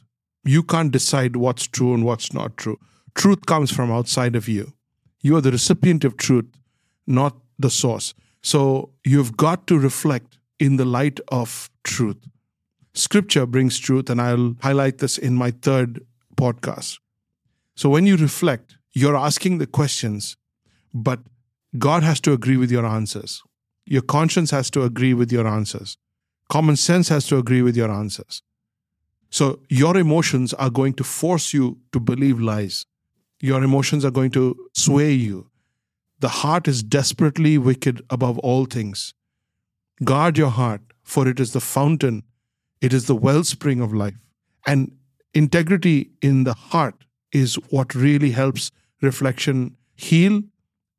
You 0.44 0.62
can't 0.62 0.90
decide 0.90 1.36
what's 1.36 1.66
true 1.66 1.94
and 1.94 2.04
what's 2.04 2.32
not 2.32 2.56
true. 2.56 2.78
Truth 3.14 3.46
comes 3.46 3.70
from 3.70 3.90
outside 3.90 4.36
of 4.36 4.48
you. 4.48 4.72
You 5.20 5.36
are 5.36 5.40
the 5.40 5.52
recipient 5.52 6.04
of 6.04 6.16
truth, 6.16 6.46
not 7.07 7.37
the 7.59 7.71
source. 7.71 8.14
So 8.42 8.90
you've 9.04 9.37
got 9.37 9.66
to 9.66 9.78
reflect 9.78 10.38
in 10.59 10.76
the 10.76 10.85
light 10.85 11.21
of 11.28 11.71
truth. 11.85 12.19
Scripture 12.95 13.47
brings 13.47 13.78
truth, 13.78 14.11
and 14.11 14.21
I'll 14.21 14.57
highlight 14.61 14.99
this 14.99 15.19
in 15.19 15.35
my 15.35 15.50
third 15.50 16.04
podcast. 16.37 16.99
So 17.76 17.88
when 17.88 18.07
you 18.07 18.16
reflect, 18.16 18.76
you're 18.92 19.16
asking 19.16 19.59
the 19.59 19.66
questions, 19.66 20.37
but 20.92 21.21
God 21.78 22.02
has 22.02 22.21
to 22.21 22.33
agree 22.33 22.57
with 22.57 22.71
your 22.71 22.85
answers. 22.85 23.42
Your 23.87 24.02
conscience 24.02 24.50
has 24.50 24.71
to 24.71 24.83
agree 24.83 25.14
with 25.14 25.30
your 25.33 25.47
answers. 25.47 25.97
Common 26.49 26.76
sense 26.76 27.09
has 27.09 27.26
to 27.28 27.38
agree 27.38 27.62
with 27.62 27.76
your 27.76 27.90
answers. 27.90 28.42
So 29.30 29.61
your 29.69 29.97
emotions 29.97 30.52
are 30.54 30.71
going 30.71 30.95
to 30.95 31.04
force 31.04 31.54
you 31.54 31.78
to 31.92 32.00
believe 32.00 32.40
lies. 32.40 32.87
Your 33.40 33.62
emotions 33.62 34.04
are 34.04 34.11
going 34.11 34.33
to 34.33 34.57
sway 34.75 35.12
you. 35.12 35.50
The 36.20 36.28
heart 36.28 36.68
is 36.68 36.82
desperately 36.82 37.56
wicked 37.56 38.02
above 38.10 38.38
all 38.38 38.66
things. 38.66 39.14
Guard 40.04 40.36
your 40.36 40.50
heart, 40.50 40.82
for 41.02 41.26
it 41.26 41.40
is 41.40 41.52
the 41.52 41.60
fountain, 41.60 42.22
it 42.80 42.92
is 42.92 43.06
the 43.06 43.14
wellspring 43.14 43.80
of 43.80 43.94
life. 43.94 44.14
And 44.66 44.92
integrity 45.32 46.10
in 46.20 46.44
the 46.44 46.52
heart 46.52 46.94
is 47.32 47.54
what 47.70 47.94
really 47.94 48.32
helps 48.32 48.70
reflection 49.00 49.76
heal 49.94 50.42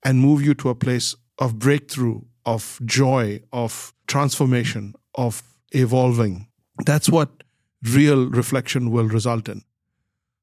and 0.03 0.19
move 0.19 0.43
you 0.43 0.55
to 0.55 0.69
a 0.69 0.75
place 0.75 1.15
of 1.37 1.59
breakthrough, 1.59 2.21
of 2.45 2.79
joy, 2.85 3.41
of 3.53 3.93
transformation, 4.07 4.93
of 5.15 5.43
evolving. 5.71 6.47
That's 6.85 7.09
what 7.09 7.43
real 7.83 8.27
reflection 8.27 8.89
will 8.89 9.07
result 9.07 9.47
in. 9.47 9.61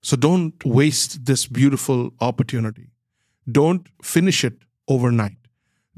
So 0.02 0.16
don't 0.16 0.64
waste 0.64 1.24
this 1.26 1.46
beautiful 1.46 2.12
opportunity. 2.20 2.90
Don't 3.50 3.88
finish 4.02 4.44
it 4.44 4.54
overnight. 4.88 5.36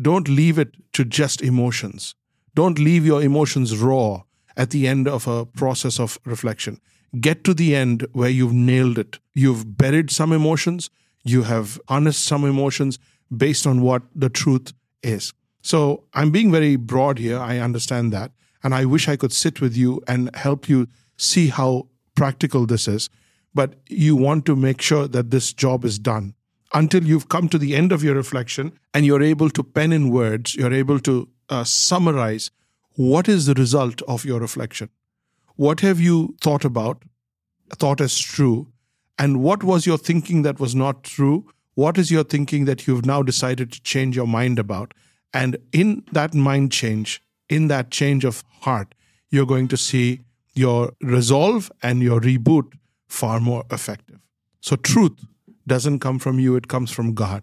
Don't 0.01 0.29
leave 0.29 0.59
it 0.59 0.75
to 0.95 1.05
just 1.05 1.43
emotions. 1.43 2.15
Don't 2.55 2.79
leave 2.79 3.07
your 3.07 3.23
emotions 3.23 3.77
raw 3.77 4.23
at 4.57 4.71
the 4.71 4.89
end 4.89 5.07
of 5.07 5.27
a 5.27 5.47
process 5.47 6.01
of 6.01 6.19
reflection. 6.25 6.81
Get 7.21 7.45
to 7.45 7.55
the 7.55 7.75
end 7.75 8.07
where 8.13 8.29
you've 8.29 8.53
nailed 8.53 8.99
it. 8.99 9.19
You've 9.35 9.77
buried 9.77 10.11
some 10.11 10.33
emotions, 10.33 10.91
you 11.25 11.43
have 11.43 11.81
harnessed 11.89 12.25
some 12.25 12.45
emotions 12.45 12.99
based 13.35 13.67
on 13.67 13.83
what 13.83 14.03
the 14.15 14.29
truth 14.29 14.73
is. 15.03 15.33
So 15.63 16.05
I'm 16.15 16.31
being 16.31 16.51
very 16.51 16.77
broad 16.77 17.19
here. 17.19 17.39
I 17.39 17.59
understand 17.59 18.13
that. 18.13 18.33
And 18.63 18.75
I 18.75 18.85
wish 18.85 19.09
I 19.09 19.17
could 19.17 19.33
sit 19.33 19.61
with 19.61 19.77
you 19.77 20.03
and 20.07 20.35
help 20.35 20.69
you 20.69 20.89
see 21.17 21.49
how 21.49 21.89
practical 22.15 22.67
this 22.67 22.89
is. 22.89 23.11
But 23.55 23.75
you 23.89 24.17
want 24.17 24.47
to 24.47 24.57
make 24.57 24.81
sure 24.81 25.09
that 25.09 25.31
this 25.31 25.53
job 25.53 25.85
is 25.85 25.99
done 25.99 26.35
until 26.73 27.05
you've 27.05 27.29
come 27.29 27.49
to 27.49 27.59
the 27.59 27.75
end 27.75 27.93
of 27.93 28.03
your 28.03 28.15
reflection 28.15 28.73
and 28.95 29.05
you're 29.05 29.23
able 29.23 29.51
to 29.51 29.63
pen 29.63 29.93
in 29.93 30.11
words, 30.11 30.55
you're 30.55 30.73
able 30.73 31.01
to 31.01 31.29
uh, 31.49 31.65
summarize 31.65 32.51
what 32.95 33.29
is 33.29 33.47
the 33.47 33.55
result 33.55 34.03
of 34.03 34.25
your 34.25 34.41
reflection. 34.41 34.89
What 35.57 35.81
have 35.81 36.01
you 36.01 36.37
thought 36.41 36.65
about, 36.65 37.03
thought 37.77 38.01
as 38.01 38.19
true, 38.19 38.69
and 39.19 39.43
what 39.43 39.63
was 39.63 39.87
your 39.87 39.99
thinking 39.99 40.43
that 40.43 40.61
was 40.61 40.75
not 40.75 41.05
true? 41.05 41.47
What 41.75 41.99
is 41.99 42.11
your 42.11 42.25
thinking 42.25 42.65
that 42.65 42.87
you've 42.87 43.05
now 43.05 43.23
decided 43.23 43.73
to 43.73 43.83
change 43.83 44.17
your 44.17 44.27
mind 44.27 44.59
about? 44.59 44.95
And 45.35 45.57
in 45.73 46.05
that 46.13 46.35
mind 46.35 46.73
change, 46.73 47.23
in 47.49 47.69
that 47.69 47.91
change 47.91 48.25
of 48.25 48.43
heart, 48.61 48.95
you're 49.31 49.47
going 49.47 49.69
to 49.69 49.77
see 49.77 50.21
your 50.55 50.93
resolve 51.01 51.71
and 51.83 52.03
your 52.03 52.21
reboot 52.21 52.73
far 53.09 53.41
more 53.41 53.65
effective. 53.71 54.19
So, 54.61 54.77
truth 54.77 55.25
doesn't 55.67 56.01
come 56.01 56.19
from 56.19 56.39
you, 56.39 56.57
it 56.57 56.69
comes 56.69 56.91
from 56.91 57.15
God. 57.15 57.43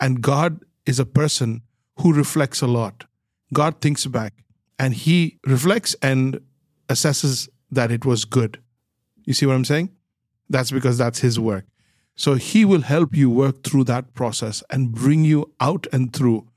And 0.00 0.22
God 0.22 0.64
is 0.86 0.98
a 0.98 1.06
person 1.06 1.62
who 2.00 2.12
reflects 2.12 2.62
a 2.62 2.66
lot. 2.66 3.04
God 3.52 3.80
thinks 3.80 4.06
back 4.06 4.34
and 4.78 4.94
he 4.94 5.38
reflects 5.46 5.96
and 6.02 6.40
assesses 6.88 7.48
that 7.70 7.90
it 7.90 8.04
was 8.04 8.24
good. 8.24 8.60
You 9.24 9.34
see 9.34 9.46
what 9.46 9.54
I'm 9.54 9.64
saying? 9.64 9.90
That's 10.48 10.70
because 10.70 10.96
that's 10.98 11.18
his 11.18 11.38
work. 11.38 11.66
So 12.16 12.34
he 12.34 12.64
will 12.64 12.80
help 12.82 13.14
you 13.14 13.30
work 13.30 13.62
through 13.62 13.84
that 13.84 14.14
process 14.14 14.62
and 14.70 14.92
bring 14.92 15.24
you 15.24 15.52
out 15.60 15.86
and 15.92 16.12
through. 16.12 16.48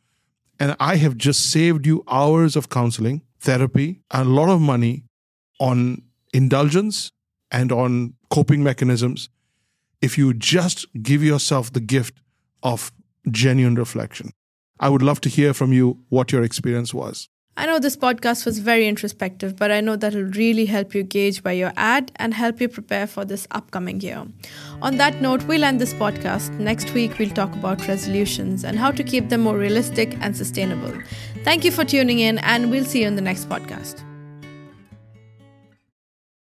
And 0.59 0.75
I 0.79 0.95
have 0.97 1.17
just 1.17 1.51
saved 1.51 1.85
you 1.85 2.03
hours 2.07 2.55
of 2.55 2.69
counseling, 2.69 3.23
therapy, 3.39 4.01
and 4.11 4.27
a 4.27 4.31
lot 4.31 4.49
of 4.49 4.61
money 4.61 5.03
on 5.59 6.03
indulgence 6.33 7.11
and 7.51 7.71
on 7.71 8.13
coping 8.29 8.63
mechanisms 8.63 9.29
if 10.01 10.17
you 10.17 10.33
just 10.33 10.85
give 11.01 11.23
yourself 11.23 11.71
the 11.71 11.79
gift 11.79 12.15
of 12.63 12.91
genuine 13.29 13.75
reflection. 13.75 14.31
I 14.79 14.89
would 14.89 15.01
love 15.03 15.21
to 15.21 15.29
hear 15.29 15.53
from 15.53 15.71
you 15.73 15.99
what 16.09 16.31
your 16.31 16.43
experience 16.43 16.93
was. 16.93 17.29
I 17.57 17.65
know 17.65 17.79
this 17.79 17.97
podcast 17.97 18.45
was 18.45 18.59
very 18.59 18.87
introspective, 18.87 19.57
but 19.57 19.71
I 19.71 19.81
know 19.81 19.97
that 19.97 20.15
it'll 20.15 20.31
really 20.31 20.65
help 20.65 20.95
you 20.95 21.03
gauge 21.03 21.43
by 21.43 21.51
your 21.51 21.73
ad 21.75 22.11
and 22.15 22.33
help 22.33 22.61
you 22.61 22.69
prepare 22.69 23.05
for 23.05 23.25
this 23.25 23.45
upcoming 23.51 23.99
year. 23.99 24.25
On 24.81 24.95
that 24.97 25.21
note, 25.21 25.43
we'll 25.43 25.65
end 25.65 25.81
this 25.81 25.93
podcast. 25.93 26.57
Next 26.59 26.93
week, 26.93 27.19
we'll 27.19 27.29
talk 27.29 27.53
about 27.53 27.87
resolutions 27.87 28.63
and 28.63 28.79
how 28.79 28.89
to 28.91 29.03
keep 29.03 29.29
them 29.29 29.41
more 29.41 29.57
realistic 29.57 30.17
and 30.21 30.35
sustainable. 30.35 30.93
Thank 31.43 31.65
you 31.65 31.71
for 31.71 31.83
tuning 31.83 32.19
in, 32.19 32.37
and 32.39 32.71
we'll 32.71 32.85
see 32.85 33.01
you 33.01 33.07
in 33.07 33.15
the 33.15 33.21
next 33.21 33.49
podcast. 33.49 34.10